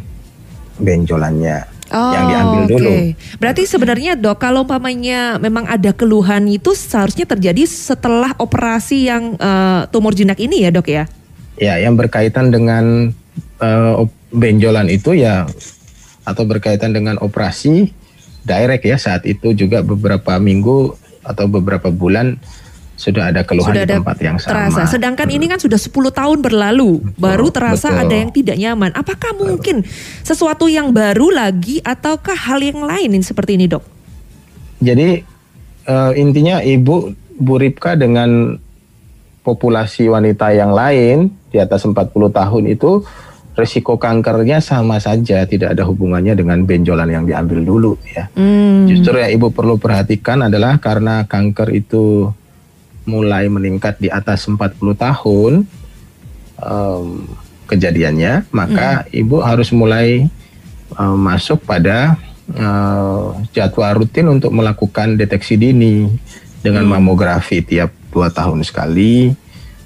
[0.79, 2.71] benjolannya yang diambil oke.
[2.71, 2.91] dulu.
[3.41, 9.81] Berarti sebenarnya dok, kalau umpamanya memang ada keluhan itu seharusnya terjadi setelah operasi yang eh,
[9.89, 11.03] tumor jinak ini ya dok ya?
[11.59, 13.11] Ya, yang berkaitan dengan
[13.99, 15.49] op- benjolan itu ya
[16.23, 17.89] atau berkaitan dengan operasi
[18.45, 20.93] direct ya saat itu juga beberapa minggu
[21.25, 22.37] atau beberapa bulan
[22.99, 24.51] sudah ada keluhan Sudah di tempat yang sama.
[24.51, 24.81] terasa.
[24.91, 28.03] Sedangkan ini kan sudah 10 tahun berlalu, baru terasa betul.
[28.03, 28.91] ada yang tidak nyaman.
[28.91, 29.87] Apakah mungkin
[30.27, 33.83] sesuatu yang baru lagi ataukah hal yang lain ini seperti ini, Dok?
[34.83, 35.23] Jadi
[35.87, 36.95] eh, intinya Ibu
[37.39, 38.59] Bu Ripka dengan
[39.47, 42.99] populasi wanita yang lain di atas 40 tahun itu
[43.55, 48.27] risiko kankernya sama saja, tidak ada hubungannya dengan benjolan yang diambil dulu ya.
[48.35, 48.87] Hmm.
[48.91, 52.31] Justru yang Ibu perlu perhatikan adalah karena kanker itu
[53.07, 54.59] mulai meningkat di atas 40
[54.95, 55.53] tahun
[56.59, 57.05] em,
[57.69, 60.25] kejadiannya, maka Ibu harus mulai
[60.97, 62.17] em, masuk pada
[62.53, 66.09] eh, jadwal rutin untuk melakukan deteksi dini
[66.59, 69.31] dengan mamografi tiap dua tahun sekali,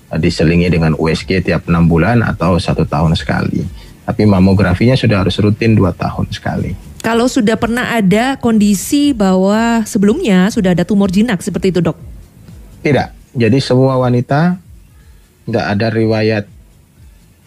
[0.10, 3.65] eh, diselingi dengan USG tiap enam bulan atau satu tahun sekali.
[4.04, 6.76] Tapi mamografinya sudah harus rutin dua tahun sekali.
[7.04, 12.12] Kalau sudah pernah ada kondisi bahwa sebelumnya sudah ada tumor jinak seperti itu, Dok?
[12.84, 13.08] Tidak.
[13.34, 14.60] Jadi semua wanita
[15.48, 16.46] tidak ada riwayat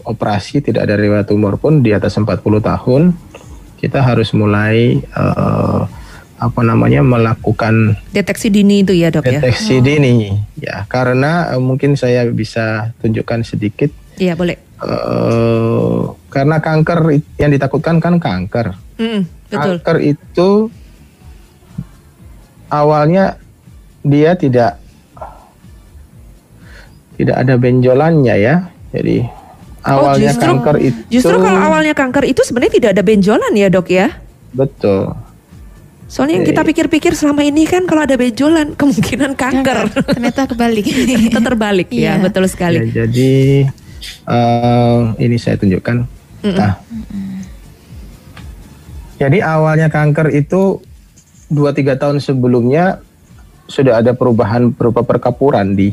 [0.02, 3.02] operasi, tidak ada riwayat tumor pun di atas 40 tahun
[3.76, 5.80] kita harus mulai eh,
[6.36, 9.40] apa namanya melakukan Deteksi dini itu ya, Dok ya?
[9.40, 14.56] deteksi dini ya karena eh, mungkin saya bisa tunjukkan sedikit Iya, boleh.
[14.80, 16.00] eh,
[16.32, 17.00] karena kanker
[17.36, 18.72] yang ditakutkan kan kanker.
[18.96, 19.76] Mm, betul.
[19.84, 20.48] Kanker itu
[22.72, 23.36] awalnya
[24.00, 24.80] dia tidak
[27.16, 28.54] tidak ada benjolannya ya.
[28.90, 29.24] Jadi
[29.82, 33.68] awalnya Oh, justru- kanker itu Justru kalau awalnya kanker itu sebenarnya tidak ada benjolan ya,
[33.68, 34.08] Dok ya?
[34.50, 35.12] betul.
[36.06, 39.90] Soalnya yang kita pikir-pikir selama ini kan kalau ada benjolan kemungkinan kanker.
[40.06, 40.86] Ternyata kebalik.
[41.26, 42.22] Kita terbalik ya, Iya.
[42.22, 42.78] betul sekali.
[42.88, 43.66] Ya, jadi
[44.24, 45.96] eh, ini saya tunjukkan.
[46.46, 46.78] Nah.
[49.16, 50.78] Jadi awalnya kanker itu
[51.48, 51.58] 2-3
[51.96, 53.00] tahun sebelumnya
[53.66, 55.90] sudah ada perubahan berupa perkapuran di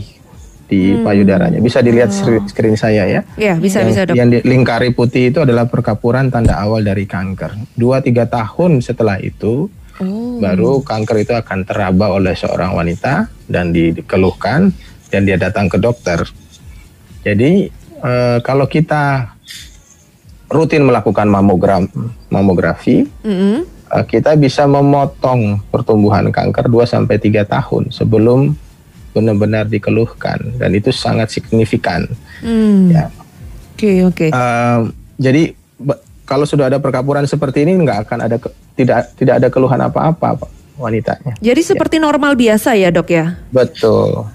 [0.74, 1.60] di payudaranya.
[1.60, 3.22] Bisa dilihat screen- screen saya ya.
[3.38, 4.16] Ya, bisa yang, bisa, Dok.
[4.16, 7.78] yang di- lingkari putih itu adalah perkapuran tanda awal dari kanker.
[7.78, 10.42] 2-3 tahun setelah itu Oh.
[10.42, 14.74] baru kanker itu akan teraba oleh seorang wanita dan di- dikeluhkan
[15.08, 16.26] dan dia datang ke dokter.
[17.22, 17.70] Jadi
[18.02, 19.32] eh, kalau kita
[20.50, 21.86] rutin melakukan mamogram
[22.28, 23.64] mamografi, Mm-mm.
[23.88, 28.58] eh, kita bisa memotong pertumbuhan kanker 2 sampai 3 tahun sebelum
[29.14, 32.10] benar-benar dikeluhkan dan itu sangat signifikan.
[32.40, 32.90] Hmm.
[32.90, 33.08] Ya.
[33.74, 34.28] Oke, oke.
[34.28, 34.80] Eh,
[35.16, 35.44] jadi
[35.78, 39.78] ba- kalau sudah ada perkapuran seperti ini nggak akan ada ke- tidak tidak ada keluhan
[39.80, 41.34] apa-apa Pak, wanitanya.
[41.38, 43.38] Jadi seperti normal biasa ya, Dok ya?
[43.50, 44.26] Betul.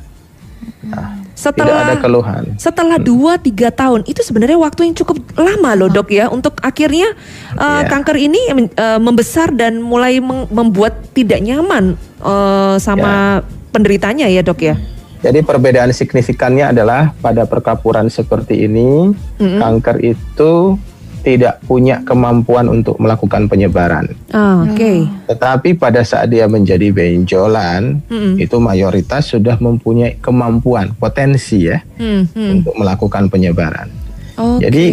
[0.79, 2.43] Tidak ada Setelah keluhan.
[2.59, 7.15] setelah 2 3 tahun itu sebenarnya waktu yang cukup lama loh, Dok ya, untuk akhirnya
[7.55, 7.89] uh, Iya.
[7.89, 8.41] kanker ini
[8.75, 14.77] uh, membesar dan mulai membuat tidak nyaman uh, sama penderitanya ya, Dok ya?
[15.19, 20.79] Jadi perbedaan signifikannya adalah pada perkapuran seperti ini, kanker itu
[21.27, 24.07] tidak punya kemampuan untuk melakukan penyebaran.
[24.31, 25.05] Ah, Oke.
[25.27, 28.39] Tetapi pada saat dia menjadi benjolan, Mm-mm.
[28.39, 32.51] itu mayoritas sudah mempunyai kemampuan, potensi ya, Hmm, hmm.
[32.63, 33.91] untuk melakukan penyebaran.
[34.39, 34.71] Oke.
[34.71, 34.85] Jadi,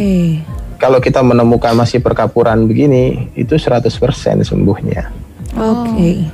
[0.75, 5.07] Kalau kita menemukan masih perkapuran begini, itu 100% sembuhnya.
[5.55, 6.27] Oke.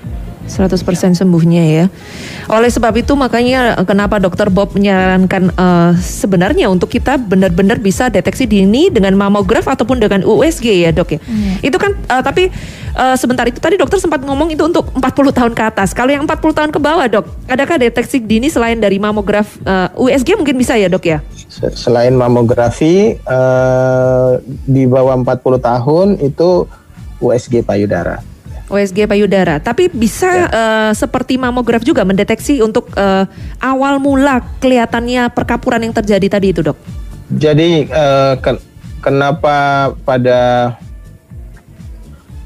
[0.44, 0.78] 100%
[1.14, 1.86] sembuhnya ya.
[2.48, 8.08] Oleh sebab itu makanya eh, kenapa Dokter Bob menyarankan eh, sebenarnya untuk kita benar-benar bisa
[8.08, 11.20] deteksi dini dengan mamograf ataupun dengan USG ya, Dok ya.
[11.60, 12.44] Itu kan eh, tapi
[12.92, 15.02] eh, sebentar itu tadi dokter sempat ngomong itu untuk 40
[15.32, 15.92] tahun ke atas.
[15.92, 20.36] Kalau yang 40 tahun ke bawah, Dok, adakah deteksi dini selain dari mamograf eh, USG
[20.36, 21.20] mungkin bisa ya, Dok ya?
[21.48, 24.30] Se- Selain mamografi eh,
[24.64, 25.28] di bawah 40
[25.62, 26.66] tahun itu
[27.20, 28.31] USG payudara.
[28.72, 29.60] USG payudara.
[29.60, 33.28] Tapi bisa eh, seperti mamograf juga mendeteksi untuk eh,
[33.60, 36.78] awal mula kelihatannya perkapuran yang terjadi tadi itu, Dok.
[37.36, 38.64] Jadi eh, ken-
[39.04, 40.74] kenapa pada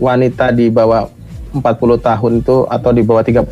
[0.02, 1.08] wanita di bawah
[1.56, 1.64] 40
[2.04, 3.48] tahun itu atau di bawah 30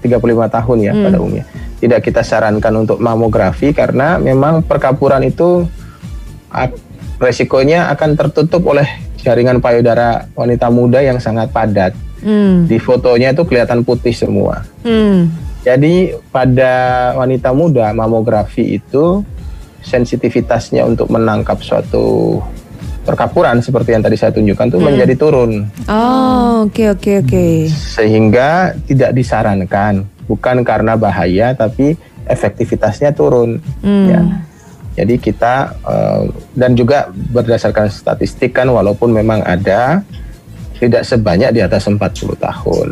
[0.00, 1.44] 35 tahun ya pada umumnya
[1.76, 5.68] tidak kita sarankan untuk mamografi karena memang perkapuran itu
[7.20, 8.88] resikonya akan tertutup oleh
[9.26, 11.90] jaringan payudara wanita muda yang sangat padat.
[12.22, 12.62] Hmm.
[12.64, 14.62] Di fotonya itu kelihatan putih semua.
[14.86, 15.26] Hmm.
[15.66, 16.74] Jadi pada
[17.12, 19.26] wanita muda mamografi itu
[19.82, 22.38] sensitivitasnya untuk menangkap suatu
[23.02, 27.46] perkapuran seperti yang tadi saya tunjukkan itu menjadi turun Oh, oke oke oke.
[27.70, 31.94] sehingga tidak disarankan bukan karena bahaya tapi
[32.26, 34.06] efektivitasnya turun Hmm.
[34.10, 34.20] ya.
[34.96, 36.22] Jadi kita eh,
[36.56, 40.00] dan juga berdasarkan statistik kan walaupun memang ada
[40.80, 42.00] tidak sebanyak di atas 40
[42.36, 42.88] tahun.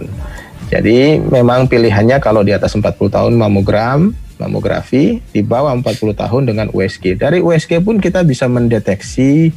[0.69, 6.67] Jadi memang pilihannya kalau di atas 40 tahun mamogram mamografi di bawah 40 tahun dengan
[6.75, 7.17] USG.
[7.17, 9.53] Dari USG pun kita bisa mendeteksi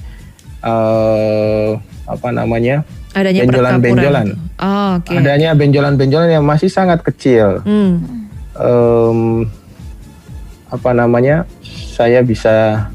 [0.63, 1.69] eh,
[2.07, 2.87] apa namanya
[3.17, 4.27] Adanya benjolan-benjolan.
[4.61, 5.09] Oh, oke.
[5.09, 7.65] Adanya benjolan-benjolan yang masih sangat kecil.
[7.65, 8.29] Hmm.
[8.53, 9.49] Em,
[10.67, 11.47] apa namanya?
[11.91, 12.87] Saya bisa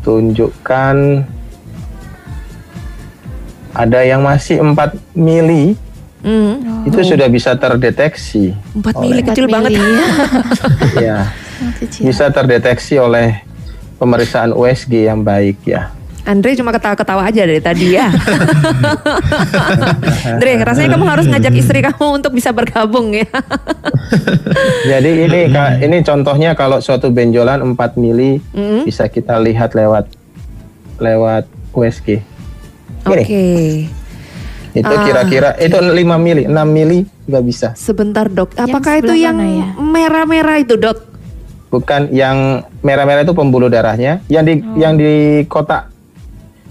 [0.00, 1.26] tunjukkan
[3.72, 4.74] ada yang masih 4
[5.12, 5.76] mili
[6.20, 6.84] Hmm.
[6.84, 9.70] itu sudah bisa terdeteksi 4 oleh- mili kecil Empat banget.
[9.72, 10.04] mili, ya.
[11.00, 11.18] ya
[11.80, 12.02] Kecil.
[12.04, 13.40] bisa terdeteksi oleh
[13.96, 15.88] pemeriksaan USG yang baik ya.
[16.20, 18.12] Andre cuma ketawa-ketawa aja dari tadi ya.
[20.30, 23.26] Andre, rasanya kamu harus ngajak istri kamu untuk bisa bergabung ya.
[24.90, 28.84] Jadi ini Kak, ini contohnya kalau suatu benjolan 4 mili Mm.
[28.84, 30.06] bisa kita lihat lewat
[30.98, 32.20] lewat USG.
[33.02, 33.24] Oke.
[33.24, 33.88] Ini
[34.72, 37.68] itu Ah, kira-kira itu 5 mili, 6 mili juga bisa.
[37.74, 39.66] Sebentar dok, Yang apakah itu sebelah yang mana ya?
[39.76, 40.98] merah-merah itu dok?
[41.70, 42.36] Bukan yang
[42.80, 45.86] merah-merah itu pembuluh darahnya, yang di yang di kotak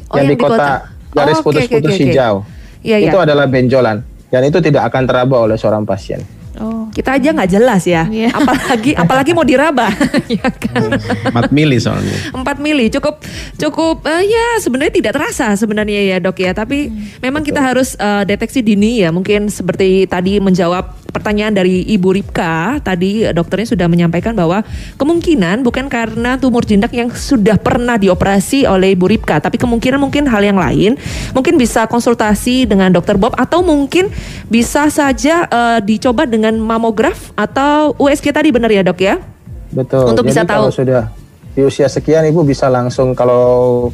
[0.10, 0.80] Oh, yang, yang di kotak kotak.
[1.14, 2.04] garis Oh, putus-putus oke, oke, oke.
[2.10, 2.36] hijau.
[2.80, 6.22] Iya, itu adalah benjolan dan itu tidak akan teraba oleh seorang pasien.
[6.60, 6.92] Oh.
[6.92, 8.34] Kita aja nggak jelas ya, Iya.
[8.42, 9.88] apalagi apalagi mau diraba,
[10.42, 10.92] ya kan?
[11.32, 12.36] 4 mili soalnya.
[12.36, 13.24] 4 mili cukup
[13.56, 16.92] cukup eh, ya sebenarnya tidak terasa sebenarnya ya dok ya tapi
[17.24, 22.80] memang kita harus eh, deteksi dini ya mungkin seperti tadi menjawab pertanyaan dari Ibu Ripka
[22.82, 24.62] tadi eh, dokternya sudah menyampaikan bahwa
[24.96, 30.30] kemungkinan bukan karena tumor jindak yang sudah pernah dioperasi oleh Ibu Ripka tapi kemungkinan mungkin
[30.30, 30.96] hal yang lain
[31.34, 34.08] mungkin bisa konsultasi dengan dokter Bob atau mungkin
[34.48, 39.18] bisa saja eh, dicoba dengan mamograf atau USG tadi benar ya dok ya
[39.70, 40.06] Betul.
[40.10, 40.82] Untuk Jadi bisa kalau tahu.
[40.82, 41.04] sudah
[41.54, 43.90] di usia sekian ibu bisa langsung kalau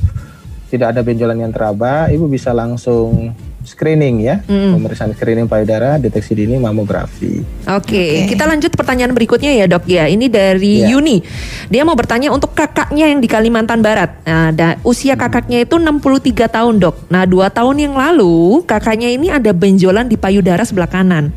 [0.71, 3.31] tidak ada benjolan yang teraba, ibu bisa langsung
[3.65, 4.77] screening ya, Mm.
[4.77, 7.41] pemeriksaan screening payudara, deteksi dini, mamografi.
[7.67, 10.05] Oke, kita lanjut pertanyaan berikutnya ya dok ya.
[10.05, 10.93] Ini dari Ya.
[10.93, 11.19] Yuni.
[11.67, 14.21] Dia mau bertanya untuk kakaknya yang di Kalimantan Barat.
[14.23, 17.09] Nah, da- usia kakaknya itu 63 tahun dok.
[17.09, 21.33] Nah, dua tahun yang lalu kakaknya ini ada benjolan di payudara sebelah kanan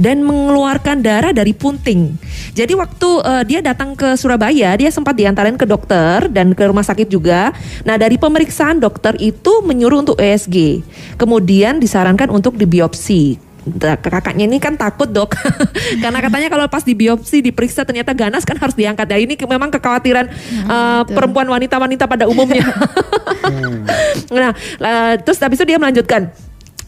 [0.00, 2.16] dan mengeluarkan darah dari punting.
[2.56, 6.82] Jadi waktu eh, dia datang ke Surabaya, dia sempat diantarin ke dokter dan ke rumah
[6.82, 7.52] sakit juga.
[7.84, 10.80] Nah, dari pemeriksaan dokter itu menyuruh untuk ESG.
[11.20, 13.50] Kemudian disarankan untuk dibiopsi.
[13.60, 15.36] Nah, kakaknya ini kan takut dok
[16.02, 20.32] karena katanya kalau pas dibiopsi diperiksa ternyata ganas kan harus diangkat ya ini memang kekhawatiran
[20.32, 21.12] betul.
[21.12, 22.64] perempuan wanita-wanita pada umumnya
[24.32, 26.32] nah eh, terus habis itu dia melanjutkan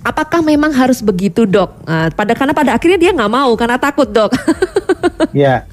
[0.03, 1.75] apakah memang harus begitu dok?
[1.87, 4.35] Nah, pada karena pada akhirnya dia nggak mau karena takut dok.
[5.33, 5.65] Ya,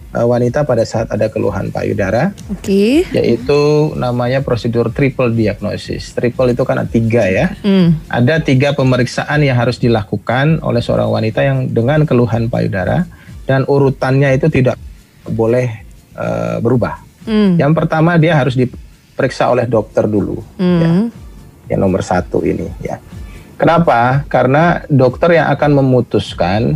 [0.10, 3.06] eh, wanita pada saat ada keluhan payudara, Oke.
[3.14, 6.18] yaitu namanya prosedur triple diagnosis.
[6.18, 7.54] Triple itu kan ada tiga ya.
[7.62, 8.02] Hmm.
[8.10, 13.06] Ada tiga pemeriksaan yang harus dilakukan oleh seorang wanita yang dengan keluhan payudara
[13.46, 14.82] dan urutannya itu tidak
[15.30, 15.70] boleh
[16.18, 17.13] eh, berubah.
[17.24, 17.56] Hmm.
[17.56, 20.40] Yang pertama dia harus diperiksa oleh dokter dulu.
[20.60, 21.08] ya Hmm.
[21.72, 23.00] yang nomor satu ini ya.
[23.56, 24.28] Kenapa?
[24.28, 26.76] Karena dokter yang akan memutuskan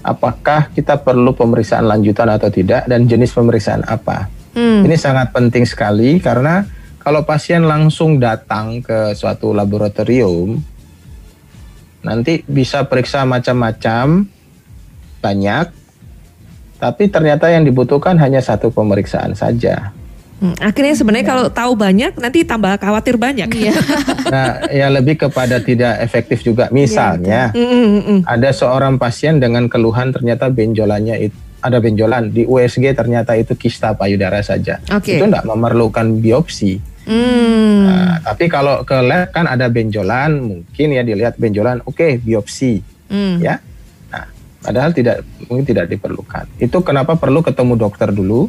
[0.00, 4.32] apakah kita perlu pemeriksaan lanjutan atau tidak dan jenis pemeriksaan apa.
[4.56, 4.86] Hmm.
[4.86, 6.64] Ini sangat penting sekali karena
[7.04, 10.56] kalau pasien langsung datang ke suatu laboratorium
[12.04, 14.28] nanti bisa periksa macam-macam
[15.20, 15.66] banyak
[16.84, 19.88] tapi ternyata yang dibutuhkan hanya satu pemeriksaan saja.
[20.36, 20.52] Hmm.
[20.60, 23.48] Akhirnya sebenarnya kalau tahu banyak nanti tambah khawatir banyak.
[23.48, 23.72] Iya.
[24.24, 26.66] Nah, ya lebih kepada tidak efektif juga.
[26.74, 28.20] Misalnya, Hmm, hmm, hmm.
[28.26, 33.94] ada seorang pasien dengan keluhan ternyata benjolannya itu ada benjolan di USG ternyata itu kista
[33.94, 34.82] payudara saja.
[34.90, 35.16] Oke.
[35.16, 36.82] Itu tidak memerlukan biopsi.
[37.06, 37.84] Hmm.
[37.86, 43.38] Nah, tapi kalau ke lab kan ada benjolan, mungkin ya dilihat benjolan, oke biopsi Hmm.
[43.38, 43.60] ya.
[44.64, 46.48] Padahal tidak mungkin tidak diperlukan.
[46.56, 48.48] Itu kenapa perlu ketemu dokter dulu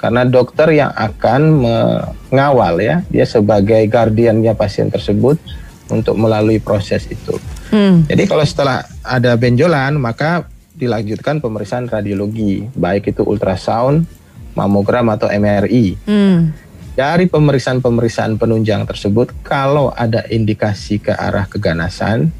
[0.00, 5.36] karena dokter yang akan mengawal ya, dia sebagai guardiannya pasien tersebut
[5.92, 7.36] untuk melalui proses itu.
[7.68, 8.08] Hmm.
[8.08, 14.08] Jadi kalau setelah ada benjolan maka dilanjutkan pemeriksaan radiologi, baik itu ultrasound,
[14.56, 16.00] mamogram atau MRI.
[16.08, 16.56] Hmm.
[16.96, 22.32] Dari pemeriksaan-pemeriksaan penunjang tersebut, kalau ada indikasi ke arah keganasan,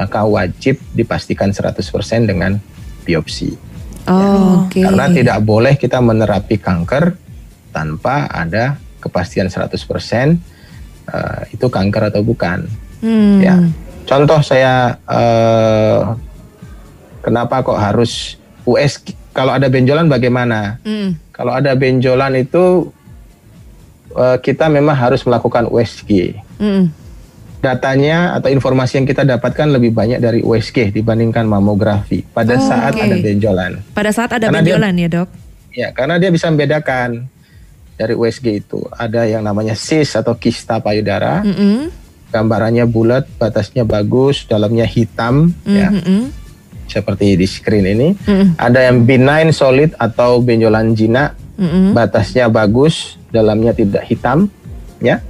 [0.00, 1.76] maka wajib dipastikan 100%
[2.24, 2.56] dengan
[3.04, 3.52] biopsi.
[4.08, 4.80] Oh, oke.
[4.80, 7.20] Karena tidak boleh kita menerapi kanker
[7.68, 12.64] tanpa ada kepastian 100% eh, itu kanker atau bukan.
[13.04, 13.44] Hmm.
[13.44, 13.60] Ya.
[14.08, 16.00] Contoh saya eh,
[17.20, 19.04] kenapa kok harus US
[19.36, 20.80] kalau ada benjolan bagaimana?
[20.80, 21.20] Hmm.
[21.28, 22.88] Kalau ada benjolan itu
[24.16, 26.40] eh, kita memang harus melakukan USG.
[26.56, 26.88] Hmm.
[27.60, 32.96] Datanya atau informasi yang kita dapatkan lebih banyak dari USG dibandingkan mamografi pada Oh, saat
[32.96, 33.04] oke.
[33.04, 33.72] ada benjolan.
[33.92, 35.28] Pada saat ada Karena dia- benjolan ya dok?
[35.70, 37.28] Ya, karena dia bisa membedakan
[37.94, 41.92] dari USG itu ada yang namanya cyst atau kista payudara, Mm-mm.
[42.28, 46.32] gambarannya bulat, batasnya bagus, dalamnya hitam, ya Mm-mm.
[46.88, 48.08] seperti di screen ini.
[48.18, 48.56] Mm-mm.
[48.56, 51.92] Ada yang benign solid atau benjolan jinak, Mm-mm.
[51.92, 54.48] batasnya bagus, dalamnya tidak hitam,
[54.98, 55.20] ya,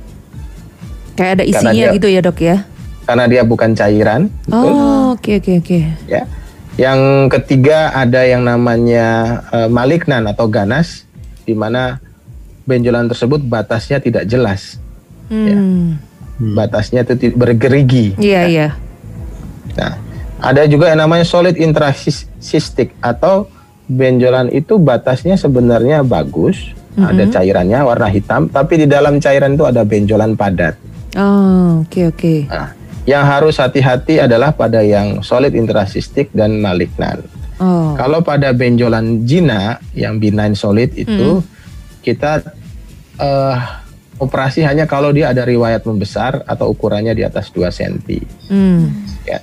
[1.20, 2.56] Kayak ada isinya dia- gitu ya dok ya?
[3.04, 4.30] karena dia bukan cairan.
[4.48, 5.78] Oh, oke oke oke.
[6.06, 6.22] ya.
[6.78, 9.06] Yang ketiga ada yang namanya
[9.50, 11.04] eh, malignan atau ganas,
[11.42, 11.98] di mana
[12.64, 14.78] benjolan tersebut batasnya tidak jelas,
[15.26, 15.98] Hmm.
[16.54, 18.14] batasnya itu bergerigi.
[18.16, 18.68] Iya iya.
[19.74, 19.98] Nah,
[20.38, 23.50] ada juga yang namanya solid intracystic atau
[23.84, 29.82] benjolan itu batasnya sebenarnya bagus, ada cairannya warna hitam, tapi di dalam cairan itu ada
[29.82, 30.78] benjolan padat.
[31.18, 32.34] Oh, oke oke.
[32.46, 32.70] Nah,
[33.08, 37.24] yang harus hati-hati adalah pada yang solid intracystic dan malignan.
[37.60, 37.92] Oh.
[37.98, 41.44] Kalau pada benjolan jina yang benign solid itu
[42.00, 42.40] kita
[43.20, 43.56] eh,
[44.20, 47.96] operasi hanya kalau dia ada riwayat membesar atau ukurannya di atas 2 cm.
[48.48, 49.04] Hmm.
[49.24, 49.40] Ya.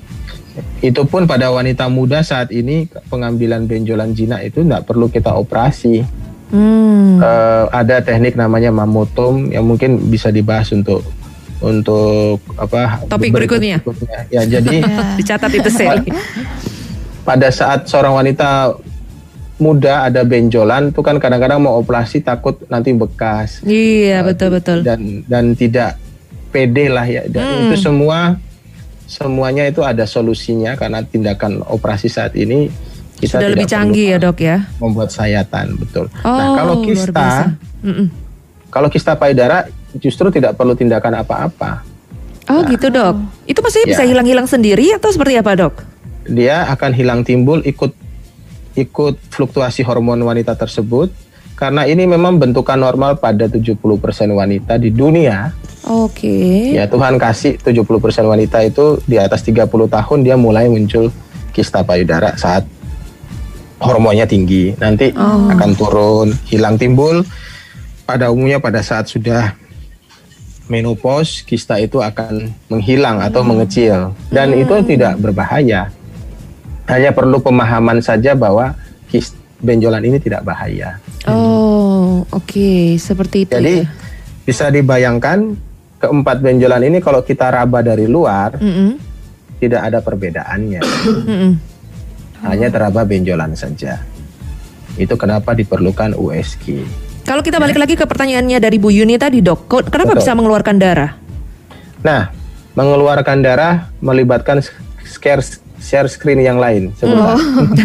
[0.81, 6.01] Itu pun pada wanita muda saat ini pengambilan benjolan jinak itu tidak perlu kita operasi.
[6.49, 7.21] Hmm.
[7.21, 11.05] Eh, ada teknik namanya mamotom yang mungkin bisa dibahas untuk
[11.59, 13.81] untuk apa Topik berikutnya.
[14.27, 14.83] Ya jadi
[15.19, 16.05] Dicatat itu seri.
[17.21, 18.77] pada saat seorang wanita
[19.57, 24.85] muda ada benjolan itu kan kadang-kadang mau operasi takut nanti bekas Iya betul betul.
[24.85, 25.97] dan dan tidak
[26.47, 27.63] pede lah ya dan Hmm.
[27.65, 28.37] itu semua
[29.03, 32.69] semuanya itu ada solusinya karena tindakan operasi saat ini
[33.15, 34.57] kita Sudah tidak lebih canggih ya dok ya.
[34.77, 36.05] membuat sayatan betul.
[36.21, 37.29] Oh, nah kalau luar kista
[38.69, 39.65] kalau kista payudara
[39.95, 41.83] justru tidak perlu tindakan apa-apa.
[42.47, 43.19] Oh gitu dok.
[43.43, 44.07] Itu bisa Ya.
[44.07, 45.73] hilang-hilang sendiri atau seperti apa dok?
[46.27, 47.91] Dia akan hilang timbul ikut
[48.75, 51.11] ikut fluktuasi hormon wanita tersebut
[51.57, 53.73] karena ini memang bentukan normal pada 70%
[54.31, 55.51] wanita di dunia.
[55.87, 56.75] Oke.
[56.75, 61.09] Ya Tuhan kasih 70% wanita itu di atas 30 tahun dia mulai muncul
[61.51, 62.67] kista payudara saat
[63.79, 64.73] hormonnya tinggi.
[64.77, 65.49] Nanti Oh.
[65.49, 67.25] akan turun, hilang timbul.
[68.05, 69.51] Pada umumnya pada saat sudah
[70.67, 75.91] menopause, kista itu akan menghilang atau mengecil dan itu tidak berbahaya.
[76.87, 78.71] Hanya perlu pemahaman saja bahwa
[79.11, 80.99] kis benjolan ini tidak bahaya.
[81.27, 83.51] Oh oke seperti itu.
[83.55, 83.89] Jadi ya.
[84.47, 85.55] bisa dibayangkan
[85.97, 88.99] keempat benjolan ini kalau kita raba dari luar Mm-mm.
[89.59, 90.81] tidak ada perbedaannya.
[92.45, 93.97] Hanya teraba benjolan saja.
[94.97, 96.85] Itu kenapa diperlukan USG.
[97.27, 100.23] Kalau kita balik lagi ke pertanyaannya dari Bu Yuni tadi dok, kenapa Betul.
[100.23, 101.11] bisa mengeluarkan darah?
[101.99, 102.31] Nah,
[102.71, 104.63] mengeluarkan darah melibatkan
[105.03, 105.43] share
[105.77, 107.35] share screen yang lain sebentar.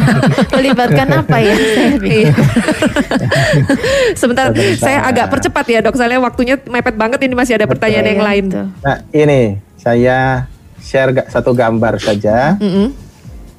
[0.56, 1.54] Melibatkan apa ya?
[1.98, 2.32] Iya.
[4.20, 4.78] Sebentar, Sebentar.
[4.78, 8.44] saya agak percepat ya dok, soalnya waktunya mepet banget ini masih ada pertanyaan yang lain.
[8.46, 8.66] betul.
[8.80, 9.40] Nah, ini
[9.74, 10.46] saya
[10.78, 12.56] share satu gambar saja.
[12.62, 12.94] Mm-mm.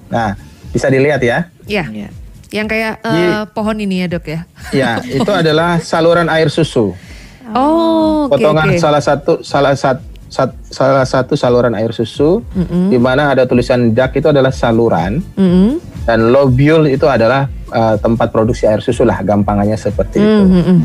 [0.08, 0.40] Nah,
[0.72, 1.52] bisa dilihat ya.
[1.68, 2.23] Ya, Iya.
[2.54, 4.40] Yang kayak eh, Jadi- pohon ini ya dok ya.
[4.80, 6.94] Ya, itu adalah saluran air susu.
[7.54, 8.80] Oh, Potongan oke.
[8.80, 10.14] salah satu salah satu
[10.66, 12.90] salah satu saluran air susu Mm-mm.
[12.90, 15.78] di mana ada tulisan duct itu adalah saluran Mm-mm.
[16.10, 20.42] dan lobule itu adalah uh, tempat produksi air susu lah gampangannya seperti itu.
[20.50, 20.78] Mm-mm.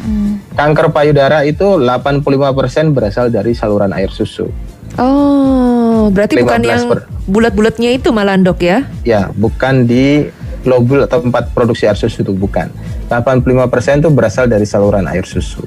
[0.52, 4.52] Kanker payudara itu 85% berasal dari saluran air susu.
[4.98, 6.82] Oh, berarti bukan 15 yang
[7.24, 8.84] bulat-bulatnya itu malah dok ya?
[9.06, 10.28] Ya, bukan di
[10.66, 12.70] lobule atau tempat produksi air susu itu bukan.
[13.10, 15.62] 85% itu berasal dari saluran air susu.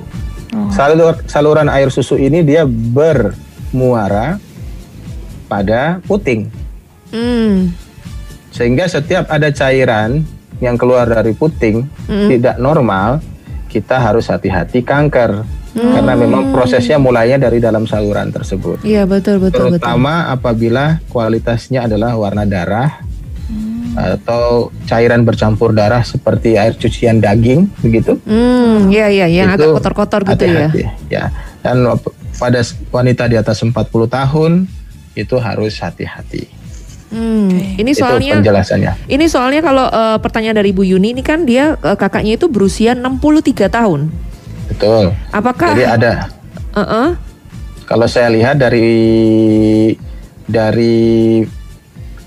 [0.71, 4.35] Salur, saluran air susu ini dia bermuara
[5.47, 6.51] pada puting.
[7.11, 7.71] Hmm.
[8.51, 10.27] Sehingga setiap ada cairan
[10.59, 13.23] yang keluar dari puting tidak normal,
[13.71, 15.43] kita harus hati-hati kanker.
[15.71, 18.83] Karena memang prosesnya mulainya dari dalam saluran tersebut.
[18.83, 19.79] Iya betul betul betul.
[19.79, 22.99] Terutama apabila kualitasnya adalah warna darah
[23.93, 28.15] atau cairan bercampur darah seperti air cucian daging begitu.
[28.23, 30.67] Hmm, iya iya yang Itu agak kotor-kotor gitu ya.
[31.07, 31.23] ya.
[31.59, 31.83] Dan
[32.35, 33.75] pada wanita di atas 40
[34.07, 34.51] tahun
[35.13, 36.47] itu harus hati-hati.
[37.11, 38.91] Hmm, ini Itu soalnya penjelasannya.
[39.11, 42.95] ini soalnya kalau eh, pertanyaan dari Bu Yuni ini kan dia eh, kakaknya itu berusia
[42.95, 44.07] 63 tahun.
[44.71, 45.11] Betul.
[45.29, 46.31] Apakah Jadi ada
[46.71, 47.09] Eh-eh.
[47.83, 49.91] kalau saya lihat dari
[50.47, 51.43] dari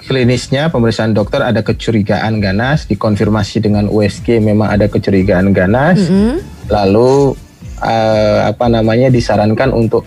[0.05, 5.97] klinisnya pemeriksaan dokter ada kecurigaan ganas, dikonfirmasi dengan USG memang ada kecurigaan ganas.
[6.05, 6.41] Mm-mm.
[6.69, 7.35] Lalu
[7.81, 10.05] eh, apa namanya disarankan untuk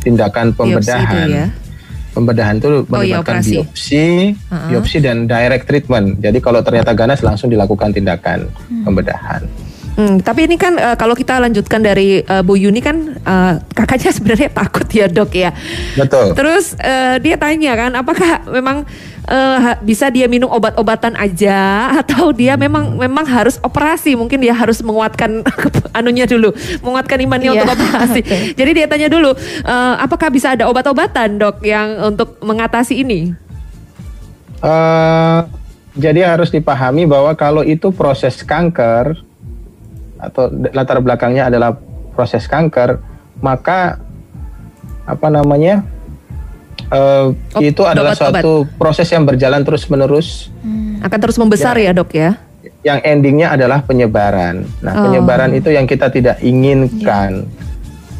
[0.00, 1.28] tindakan Biopsi pembedahan.
[1.28, 1.46] itu ya.
[2.10, 3.52] Pembedahan itu Oh iya, melibatkan operasi.
[3.54, 4.66] biopsi, Uh-uh.
[4.66, 6.18] biopsi dan direct treatment.
[6.18, 8.50] Jadi kalau ternyata ganas langsung dilakukan tindakan
[8.82, 9.46] pembedahan.
[10.00, 14.08] Hmm, tapi ini kan eh, kalau kita lanjutkan dari eh, Bu Yuni kan eh, kakaknya
[14.16, 15.52] sebenarnya takut ya dok ya.
[15.92, 16.32] Betul.
[16.32, 18.88] Terus eh, dia tanya kan, apakah memang
[19.30, 21.60] ha- bisa dia minum obat-obatan aja
[22.00, 24.16] atau dia memang memang harus operasi?
[24.16, 25.44] Mungkin dia harus menguatkan
[25.98, 27.60] anunya dulu, menguatkan imannya Iya.
[27.60, 28.20] untuk operasi.
[28.56, 33.36] Jadi dia tanya dulu, eh, apakah bisa ada obat-obatan dok yang untuk mengatasi ini?
[34.64, 35.40] Eh,
[35.92, 39.28] jadi harus dipahami bahwa kalau itu proses kanker
[40.20, 41.74] atau latar belakangnya adalah
[42.12, 43.00] proses kanker,
[43.40, 43.96] maka
[45.08, 45.82] apa namanya
[46.92, 50.52] eh, Ob- itu adalah suatu proses yang berjalan terus menerus,
[51.00, 52.36] Akan terus membesar ya, dok ya?
[52.80, 54.64] yang endingnya adalah penyebaran.
[54.80, 55.02] Nah, Oh.
[55.08, 57.48] penyebaran itu yang kita tidak inginkan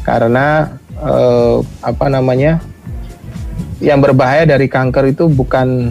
[0.01, 2.61] karena eh, apa namanya
[3.81, 5.89] yang berbahaya dari kanker itu bukan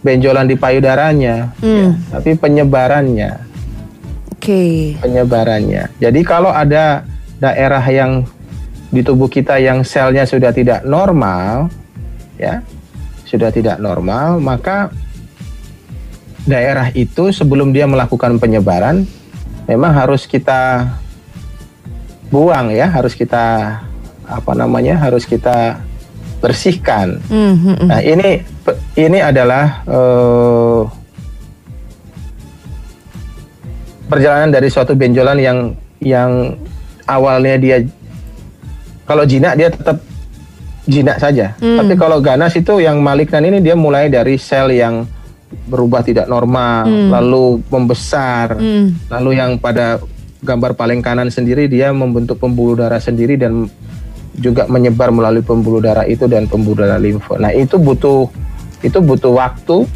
[0.00, 1.76] benjolan di payudaranya, Hmm.
[1.76, 3.51] ya, tapi penyebarannya.
[4.42, 4.98] Oke.
[4.98, 5.94] penyebarannya.
[6.02, 7.06] Jadi kalau ada
[7.38, 8.26] daerah yang
[8.90, 11.70] di tubuh kita yang selnya sudah tidak normal,
[12.34, 12.66] ya,
[13.22, 14.90] sudah tidak normal, maka
[16.42, 19.06] daerah itu sebelum dia melakukan penyebaran,
[19.70, 20.90] memang harus kita
[22.26, 23.78] buang ya, harus kita
[24.26, 25.78] apa namanya, harus kita
[26.42, 27.22] bersihkan.
[27.30, 27.86] Hmm, hmm.
[27.86, 28.42] Nah ini
[28.98, 31.01] ini adalah eh,
[34.06, 35.58] perjalanan dari suatu benjolan yang
[36.02, 36.58] yang
[37.06, 37.76] awalnya dia
[39.06, 39.98] kalau jinak dia tetap
[40.86, 41.54] jinak saja.
[41.62, 41.78] Hmm.
[41.78, 45.06] Tapi kalau ganas itu yang malignan ini dia mulai dari sel yang
[45.68, 47.10] berubah tidak normal, Hmm.
[47.12, 48.96] lalu membesar, Hmm.
[49.12, 50.00] lalu yang pada
[50.42, 53.70] gambar paling kanan sendiri dia membentuk pembuluh darah sendiri dan
[54.32, 57.36] juga menyebar melalui pembuluh darah itu dan pembuluh darah limfo.
[57.38, 58.26] Nah, itu butuh
[58.82, 59.86] itu butuh waktu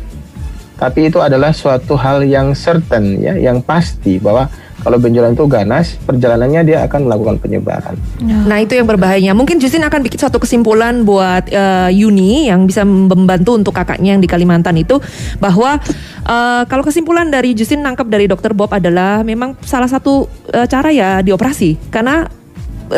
[0.76, 4.48] tapi itu adalah suatu hal yang certain ya, yang pasti bahwa
[4.86, 7.98] kalau benjolan itu ganas, perjalanannya dia akan melakukan penyebaran.
[8.22, 9.34] Nah itu yang berbahayanya.
[9.34, 14.22] Mungkin Justin akan bikin suatu kesimpulan buat eh, Yuni yang bisa membantu untuk kakaknya yang
[14.22, 15.02] di Kalimantan itu
[15.42, 15.82] bahwa
[16.22, 20.94] eh, kalau kesimpulan dari Justin nangkep dari dokter Bob adalah memang salah satu eh, cara
[20.94, 22.28] ya dioperasi karena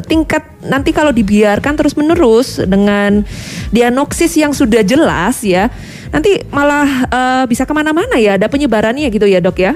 [0.05, 3.25] tingkat nanti kalau dibiarkan terus menerus dengan
[3.73, 5.73] diagnosis yang sudah jelas ya
[6.13, 9.73] nanti malah eh, bisa ke mana-mana ya ada penyebarannya gitu ya dok ya.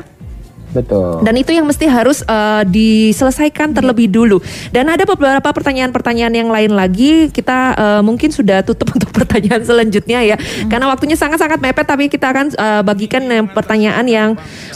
[0.73, 1.21] Betul.
[1.21, 4.41] Dan itu yang mesti harus uh, diselesaikan terlebih dulu.
[4.73, 7.29] Dan ada beberapa pertanyaan-pertanyaan yang lain lagi.
[7.29, 10.37] Kita uh, mungkin sudah tutup untuk pertanyaan selanjutnya ya.
[10.67, 11.85] Karena waktunya sangat-sangat mepet.
[11.85, 14.31] Tapi kita akan uh, bagikan yang pertanyaan yang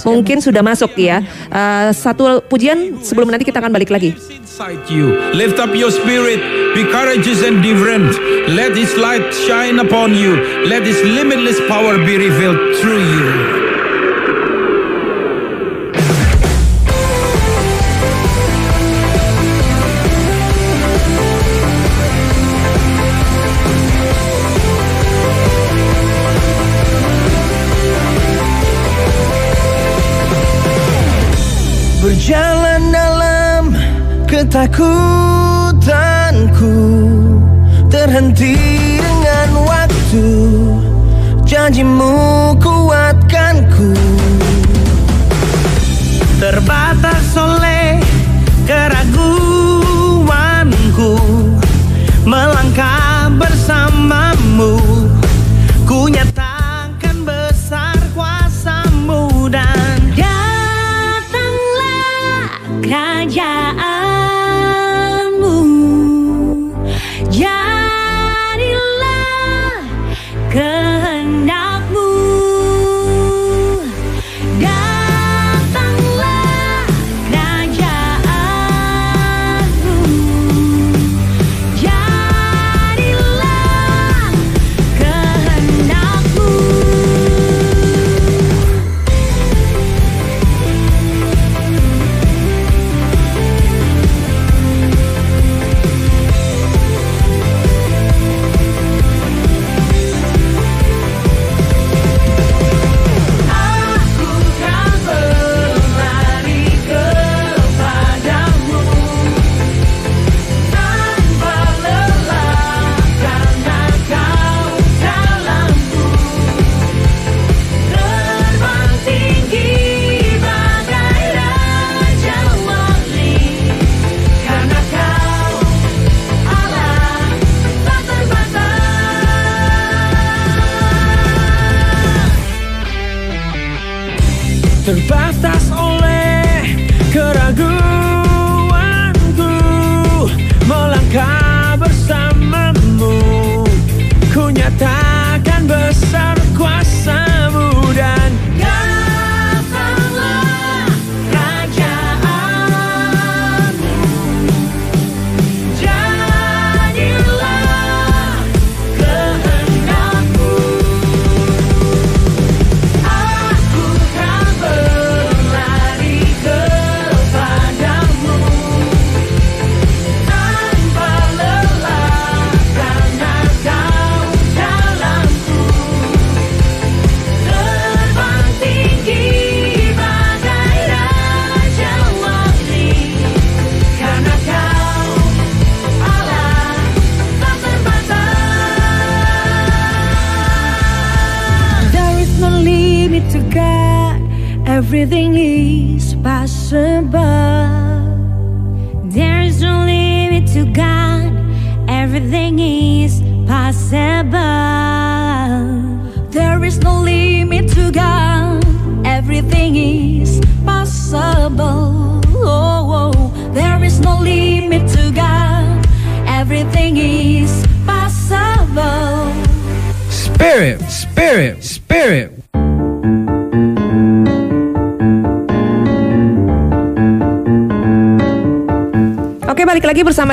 [0.04, 1.24] mungkin sudah masuk ya.
[1.48, 4.12] Uh, satu pujian sebelum nanti kita akan balik lagi.
[5.32, 6.40] Lift up your spirit.
[6.76, 8.12] Be courageous and different.
[8.52, 10.36] Let His light shine upon you.
[10.68, 13.65] Let His limitless power be revealed through you.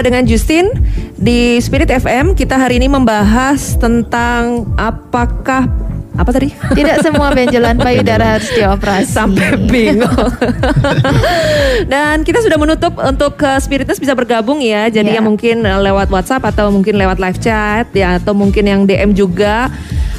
[0.03, 0.69] Dengan Justin
[1.15, 2.35] di Spirit FM.
[2.35, 5.65] Kita hari ini membahas tentang apakah
[6.13, 6.53] apa tadi?
[6.53, 9.09] Tidak semua benjolan payudara harus dioperasi.
[9.09, 10.13] Sampai bingung.
[11.91, 14.87] Dan kita sudah menutup untuk ke Spiritus bisa bergabung ya.
[14.89, 15.19] Jadi Ya.
[15.19, 19.11] yang mungkin eh, lewat WhatsApp atau mungkin lewat live chat ya atau mungkin yang DM
[19.13, 19.69] juga.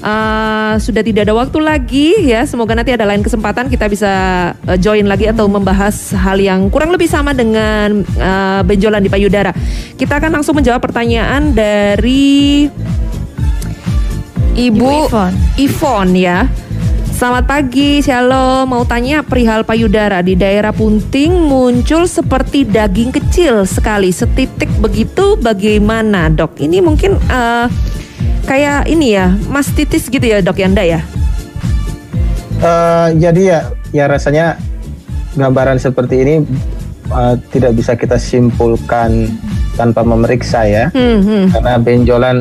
[0.05, 2.45] Eh, sudah tidak ada waktu lagi ya.
[2.45, 4.13] Semoga nanti ada lain kesempatan kita bisa
[4.69, 9.55] eh, join lagi atau membahas hal yang kurang lebih sama dengan eh, benjolan di payudara.
[9.97, 12.69] Kita akan langsung menjawab pertanyaan dari
[14.55, 15.33] Ibu, Ibu Ivon.
[15.59, 16.47] Ivon ya.
[17.11, 18.71] Selamat pagi, Shalom.
[18.71, 25.35] Mau tanya perihal payudara di daerah punting muncul seperti daging kecil sekali, setitik begitu.
[25.35, 26.59] Bagaimana, dok?
[26.63, 27.67] Ini mungkin eh,
[28.47, 31.03] kayak ini ya, mastitis gitu ya, dok Yanda ya?
[32.63, 34.55] Eh, jadi ya, ya rasanya
[35.35, 36.35] gambaran seperti ini
[37.11, 39.35] eh, tidak bisa kita simpulkan
[39.75, 41.45] tanpa memeriksa ya, Hmm, hmm.
[41.51, 42.37] karena benjolan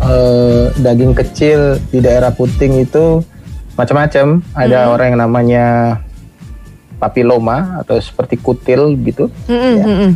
[0.00, 3.22] eh, daging kecil di daerah puting itu
[3.74, 4.42] macam-macam.
[4.52, 5.64] Ada orang yang namanya
[6.96, 9.84] papiloma atau seperti kutil gitu, Hmm, hmm, Ya.
[9.84, 10.12] hmm, hmm.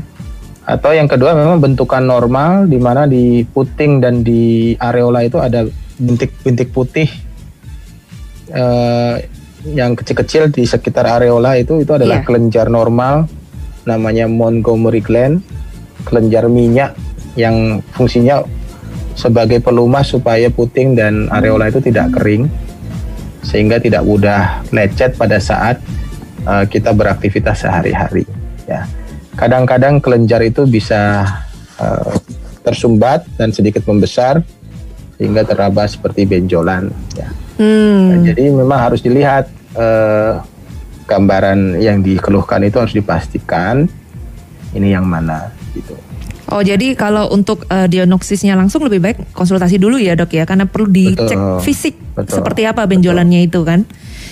[0.65, 5.65] atau yang kedua memang bentukan normal di mana di puting dan di areola itu ada
[5.97, 7.09] bintik-bintik putih
[8.49, 9.15] eh,
[9.69, 12.25] yang kecil-kecil di sekitar areola itu itu adalah Iya.
[12.25, 13.27] kelenjar normal
[13.85, 15.41] namanya Montgomery gland
[16.05, 16.95] kelenjar minyak
[17.35, 18.45] yang fungsinya
[19.19, 22.47] sebagai pelumas supaya puting dan areola itu tidak kering
[23.43, 25.83] sehingga tidak mudah lecet pada saat
[26.47, 28.23] eh, kita beraktivitas sehari-hari
[28.71, 28.87] ya.
[29.35, 31.27] Kadang-kadang kelenjar itu bisa
[31.83, 32.15] eh,
[32.63, 34.39] tersumbat dan sedikit membesar
[35.19, 37.27] sehingga teraba seperti benjolan ya.
[37.59, 38.15] Hmm.
[38.15, 40.33] Nah, jadi memang harus dilihat eh,
[41.11, 43.91] gambaran yang dikeluhkan itu harus dipastikan
[44.79, 45.97] ini yang mana gitu
[46.49, 50.65] Oh jadi kalau untuk eh, diagnosisnya langsung lebih baik konsultasi dulu ya dok ya karena
[50.65, 51.61] perlu dicek Betul.
[51.61, 52.41] fisik Betul.
[52.41, 53.85] seperti apa benjolannya itu kan.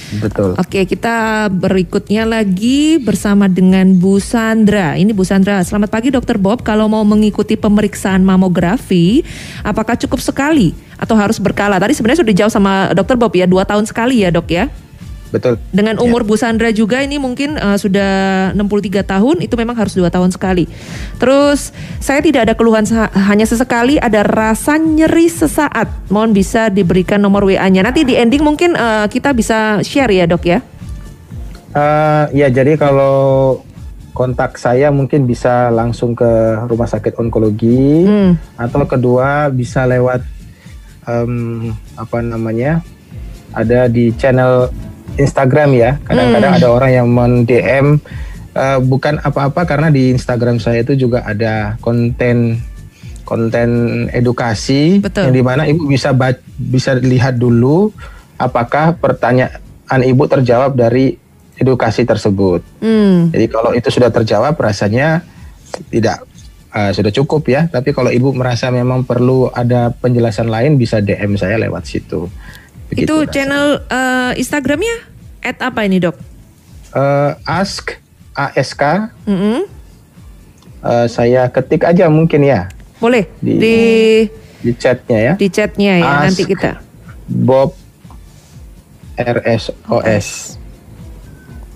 [0.06, 4.94] betul Oke, kita berikutnya lagi bersama dengan Bu Sandra.
[4.94, 6.62] Ini Bu Sandra, selamat pagi Dokter Bob.
[6.62, 9.26] Kalau mau mengikuti pemeriksaan mamografi,
[9.66, 11.82] apakah cukup sekali atau harus berkala?
[11.82, 14.70] Tadi sebenarnya sudah jauh sama Dokter Bob ya, dua tahun sekali ya dok ya.
[15.34, 19.94] Betul Dengan umur Bu Sandra juga ini mungkin eh, sudah 63 tahun, itu memang harus
[19.98, 20.70] dua tahun sekali.
[21.18, 25.90] Terus saya tidak ada keluhan hanya sesekali ada rasa nyeri sesaat.
[26.08, 27.82] Mohon bisa diberikan nomor WA-nya.
[27.82, 30.58] Nanti di ending mungkin eh, kita bisa share ya dok ya.
[31.76, 33.60] Eh, ya jadi kalau
[34.16, 38.32] kontak saya mungkin bisa langsung ke rumah sakit onkologi Hmm.
[38.56, 40.24] atau kedua bisa lewat
[41.04, 41.68] em,
[42.00, 42.80] apa namanya
[43.52, 44.72] ada di channel
[45.16, 46.60] Instagram ya kadang-kadang Hmm.
[46.62, 48.00] ada orang yang men DM
[48.56, 52.60] eh, bukan apa-apa karena di Instagram saya itu juga ada konten
[53.26, 53.68] konten
[54.14, 55.28] edukasi Betul.
[55.28, 56.14] yang di mana ibu bisa
[56.54, 57.90] bisa lihat dulu
[58.38, 61.18] apakah pertanyaan ibu terjawab dari
[61.56, 62.62] edukasi tersebut.
[62.84, 63.32] Hmm.
[63.32, 65.24] Jadi kalau itu sudah terjawab rasanya
[65.88, 66.22] tidak
[66.70, 67.66] uh, sudah cukup ya.
[67.66, 72.28] Tapi kalau ibu merasa memang perlu ada penjelasan lain bisa DM saya lewat situ.
[72.88, 73.32] Begitu itu rasanya.
[73.32, 74.96] channel eh, Instagramnya
[75.40, 76.16] at apa ini dok?
[76.92, 77.98] eh, ask
[78.32, 78.80] ask
[79.24, 79.66] Mm-mm.
[80.80, 83.78] eh, saya ketik aja mungkin ya Boleh Di- di
[84.58, 85.32] di chatnya ya.
[85.34, 86.22] di chatnya ya Ask.
[86.26, 86.70] nanti kita.
[87.26, 87.76] Bob
[89.16, 90.56] RSOS.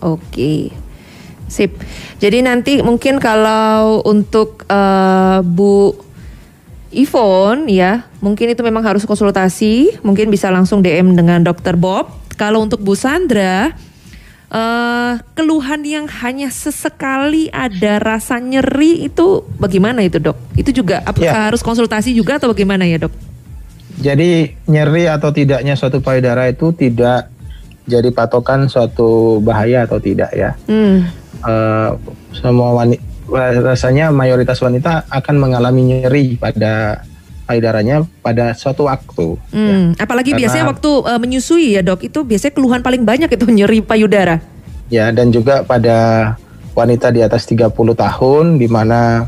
[0.01, 0.73] Oke.
[1.47, 1.77] Sip.
[2.17, 5.93] Jadi nanti mungkin kalau untuk eh, Bu
[6.91, 12.11] Ivon ya, mungkin itu memang harus konsultasi, mungkin bisa langsung DM dengan Dokter Bob.
[12.35, 13.71] Kalau untuk Bu Sandra,
[14.51, 20.35] eh keluhan yang hanya sesekali ada rasa nyeri itu bagaimana itu dok?
[20.59, 21.47] Itu juga apakah Ya.
[21.55, 23.15] harus konsultasi juga atau bagaimana ya dok?
[24.03, 27.31] Jadi nyeri atau tidaknya suatu payudara itu tidak
[27.87, 30.59] jadi patokan suatu bahaya atau tidak ya.
[30.67, 31.07] Hmm.
[31.47, 31.91] Eh,
[32.35, 37.03] semua wanita rasanya mayoritas wanita akan mengalami nyeri pada
[37.45, 39.35] payudaranya pada suatu waktu.
[39.51, 39.57] ya.
[39.57, 43.45] Hmm, apalagi Karena- biasanya waktu eh, menyusui ya dok, itu biasanya keluhan paling banyak itu
[43.59, 44.39] nyeri payudara.
[44.87, 46.35] Ya, dan juga pada
[46.75, 49.27] wanita di atas 30 tahun di mana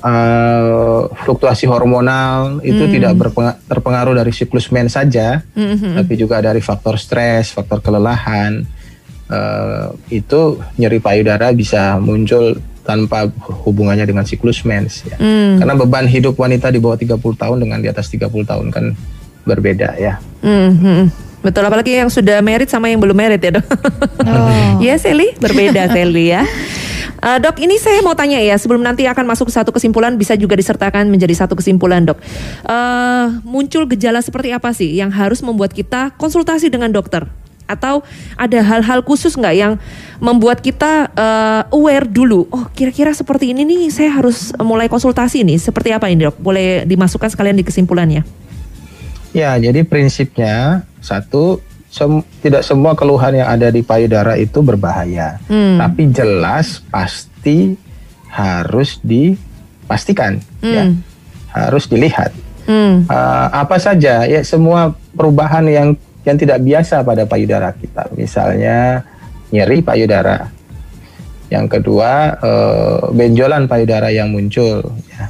[0.00, 2.88] eh, fluktuasi hormonal itu Hmm.
[2.88, 3.12] tidak
[3.66, 6.00] terpengaruh dari siklus mens saja, Mhm.
[6.00, 8.64] tapi juga dari faktor stres, faktor kelelahan.
[9.30, 13.28] eh, itu nyeri payudara bisa muncul tanpa
[13.64, 15.16] hubungannya dengan siklus mens ya.
[15.20, 15.60] Hmm.
[15.60, 18.84] Karena beban hidup wanita di bawah 30 tahun dengan di atas 30 tahun kan
[19.44, 20.18] berbeda ya.
[20.40, 21.04] Hmm, hmm.
[21.40, 23.66] Betul, apalagi yang sudah merit sama yang belum merit ya dok.
[24.28, 24.48] Oh.
[24.84, 26.44] Iya Sally, berbeda Sally ya.
[27.20, 30.36] Eh, dok, ini saya mau tanya ya, sebelum nanti akan masuk ke satu kesimpulan, bisa
[30.40, 32.16] juga disertakan menjadi satu kesimpulan dok.
[32.64, 37.28] Eh, muncul gejala seperti apa sih yang harus membuat kita konsultasi dengan dokter?
[37.70, 38.02] Atau
[38.34, 39.72] ada hal-hal khusus nggak yang
[40.18, 42.50] membuat kita eh, aware dulu?
[42.50, 45.62] Oh, kira-kira seperti ini nih, saya harus mulai konsultasi nih.
[45.62, 46.36] Seperti apa ini dok?
[46.36, 48.22] Boleh dimasukkan sekalian di kesimpulannya?
[49.30, 55.78] Ya, jadi prinsipnya satu sem- tidak semua keluhan yang ada di payudara itu berbahaya, Hmm.
[55.78, 57.78] tapi jelas pasti
[58.26, 61.02] harus dipastikan, ya, Hmm.
[61.50, 62.34] harus dilihat
[62.66, 63.02] Hmm.
[63.02, 65.88] Eh, apa saja ya semua perubahan yang
[66.24, 69.04] yang tidak biasa pada payudara kita, misalnya
[69.50, 70.46] nyeri payudara,
[71.48, 75.26] yang kedua eh, benjolan payudara yang muncul, ya.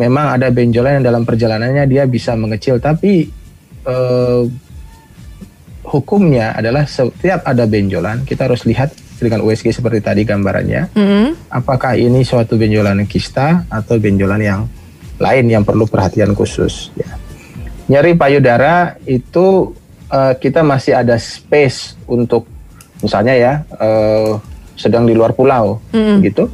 [0.00, 3.28] memang ada benjolan yang dalam perjalanannya dia bisa mengecil, tapi
[3.84, 4.42] eh,
[5.84, 11.36] hukumnya adalah setiap ada benjolan kita harus lihat dengan USG seperti tadi gambarannya, Hmm.
[11.52, 14.60] apakah ini suatu benjolan kista atau benjolan yang
[15.20, 16.88] lain yang perlu perhatian khusus.
[16.96, 17.20] Ya.
[17.92, 19.76] Nyeri payudara itu
[20.10, 22.46] eh, kita masih ada space untuk
[23.00, 24.36] misalnya ya eh,
[24.76, 26.24] sedang di luar pulau, Mm-mm.
[26.24, 26.48] gitu,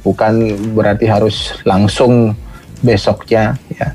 [0.00, 0.32] bukan
[0.72, 2.32] berarti harus langsung
[2.80, 3.92] besoknya, ya.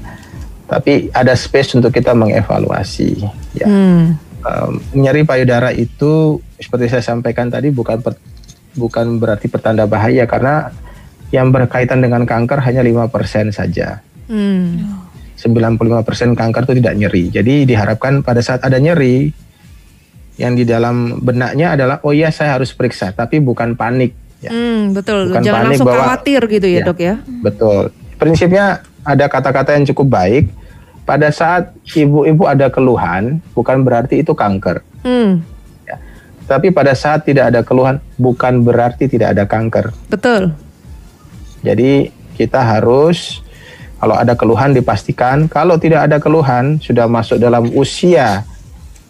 [0.66, 3.20] Tapi ada space untuk kita mengevaluasi.
[3.52, 4.16] Ya Hmm.
[4.42, 8.22] um, nyeri payudara itu seperti saya sampaikan tadi bukan per-
[8.72, 10.72] bukan berarti pertanda bahaya karena
[11.36, 14.00] yang berkaitan dengan kanker hanya 5% saja.
[14.32, 15.11] Hmm.
[15.42, 17.24] 95% kanker itu tidak nyeri.
[17.28, 19.34] Jadi diharapkan pada saat ada nyeri
[20.38, 24.50] yang di dalam benaknya adalah oh iya saya harus periksa tapi bukan panik ya.
[24.50, 25.30] Hmm, betul.
[25.30, 26.86] Bukan Jangan panik langsung bahwa- khawatir gitu ya, Ya.
[26.86, 27.16] dok ya.
[27.42, 27.84] Betul.
[28.16, 28.66] Prinsipnya
[29.02, 30.46] ada kata-kata yang cukup baik.
[31.02, 34.86] Pada saat ibu-ibu ada keluhan bukan berarti itu kanker.
[35.02, 35.42] Hmm,
[36.42, 39.90] Tapi pada saat tidak ada keluhan bukan berarti tidak ada kanker.
[40.08, 40.52] betul.
[41.62, 43.41] Jadi kita harus
[44.02, 48.42] kalau ada keluhan dipastikan, kalau tidak ada keluhan sudah masuk dalam usia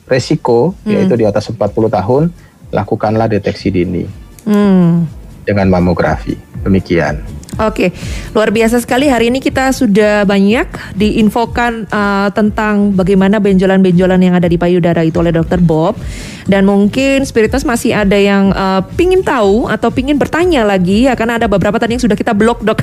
[0.03, 2.27] resiko yaitu di atas 40 tahun,
[2.75, 4.03] lakukanlah deteksi dini
[4.43, 5.07] Hmm.
[5.47, 6.35] dengan mamografi.
[6.67, 7.23] Demikian.
[7.59, 7.91] Oke,
[8.31, 14.47] luar biasa sekali hari ini kita sudah banyak diinfokan uh, tentang bagaimana benjolan-benjolan yang ada
[14.47, 15.99] di payudara itu oleh Dokter Bob
[16.47, 21.37] dan mungkin Spiritus masih ada yang uh, pingin tahu atau pingin bertanya lagi ya karena
[21.37, 22.81] ada beberapa tadi yang sudah kita blok dok.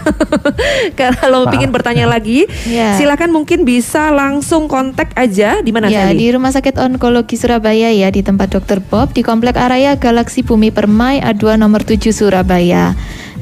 [1.00, 2.94] Kalau pingin bertanya lagi, Ya.
[3.00, 6.20] silakan mungkin bisa langsung kontak aja di mana Ya, Sally?
[6.20, 10.68] di Rumah Sakit Onkologi Surabaya ya di tempat Dokter Bob di Komplek Araya Galaksi Bumi
[10.70, 12.92] Permai A2 nomor 7 Surabaya.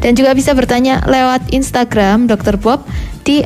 [0.01, 2.85] Dan juga bisa bertanya lewat Instagram Dokter Bob
[3.27, 3.43] di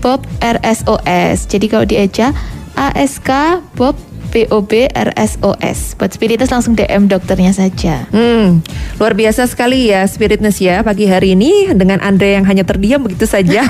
[0.00, 1.44] @bob RSOS.
[1.50, 2.32] Jadi kalau dieja
[2.78, 3.98] ASK Bob
[4.30, 5.98] BOB RSOS.
[5.98, 8.06] Buat spiritus langsung DM dokternya saja.
[8.14, 8.62] Hmm,
[8.96, 13.26] luar biasa sekali ya Spiritness ya pagi hari ini dengan Andre yang hanya terdiam begitu
[13.26, 13.66] saja.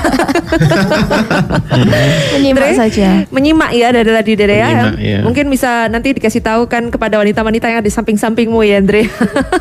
[2.37, 3.09] Menyimak Andre, saja.
[3.33, 4.69] Menyimak ya dari tadi Dede ya.
[4.69, 5.19] Menyimak, ya.
[5.25, 9.09] Mungkin bisa nanti dikasih tahu kan kepada wanita-wanita yang ada di samping-sampingmu ya Andre.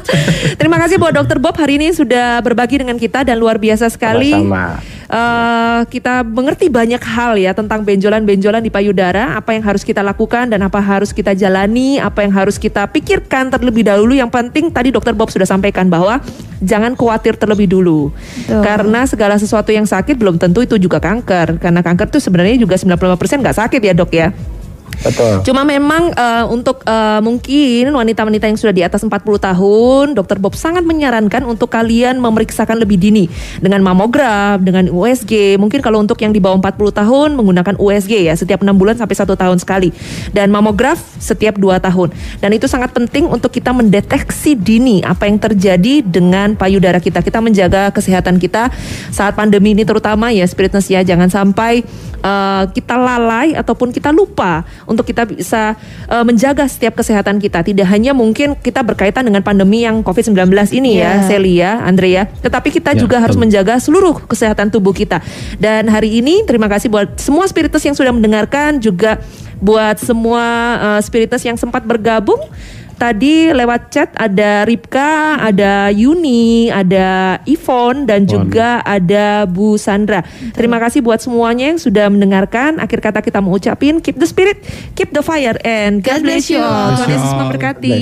[0.61, 4.37] Terima kasih buat Dokter Bob hari ini sudah berbagi dengan kita dan luar biasa sekali.
[4.37, 5.00] Sama-sama.
[5.11, 10.47] Eh, kita mengerti banyak hal ya tentang benjolan-benjolan di payudara, apa yang harus kita lakukan
[10.49, 14.15] dan apa harus kita jalani, apa yang harus kita pikirkan terlebih dahulu.
[14.15, 16.23] Yang penting tadi Dokter Bob sudah sampaikan bahwa
[16.63, 18.15] jangan khawatir terlebih dulu.
[18.15, 18.63] Betul.
[18.63, 21.59] Karena segala sesuatu yang sakit belum tentu itu juga kanker.
[21.59, 24.31] Karena kanker itu sebenarnya juga 95% nggak sakit ya dok ya.
[25.01, 25.41] Betul.
[25.49, 30.53] Cuma memang eh, untuk eh, mungkin wanita-wanita yang sudah di atas 40 tahun, Dokter Bob
[30.53, 33.25] sangat menyarankan untuk kalian memeriksakan lebih dini
[33.65, 35.57] dengan mamograf, dengan USG.
[35.57, 39.17] Mungkin kalau untuk yang di bawah 40 tahun menggunakan USG ya setiap enam bulan sampai
[39.17, 39.89] satu tahun sekali,
[40.37, 42.13] dan mamograf setiap dua tahun.
[42.45, 47.25] Dan itu sangat penting untuk kita mendeteksi dini apa yang terjadi dengan payudara kita.
[47.25, 48.69] Kita menjaga kesehatan kita
[49.09, 51.81] saat pandemi ini terutama ya spiritness ya jangan sampai
[52.21, 55.79] eh, kita lalai ataupun kita lupa untuk kita bisa
[56.11, 57.63] eh, menjaga setiap kesehatan kita.
[57.63, 61.27] Tidak hanya mungkin kita berkaitan dengan pandemi yang COVID-19 ini ya, Ya.
[61.31, 63.47] Celia, Andrea, tetapi kita Ya, juga harus betul.
[63.47, 65.23] menjaga seluruh kesehatan tubuh kita.
[65.63, 69.23] Dan hari ini terima kasih buat semua spiritus yang sudah mendengarkan juga
[69.63, 70.43] buat semua
[70.99, 72.41] eh, spiritus yang sempat bergabung.
[73.01, 80.21] Tadi lewat chat ada Ripka, ada Yuni, ada Ivon dan juga ada Bu Sandra.
[80.53, 82.77] Terima kasih buat semuanya yang sudah mendengarkan.
[82.77, 84.61] Akhir kata kita mau ucapin keep the spirit,
[84.93, 86.61] keep the fire and God, bless you.
[86.61, 88.01] Tuhan Yesus memberkati.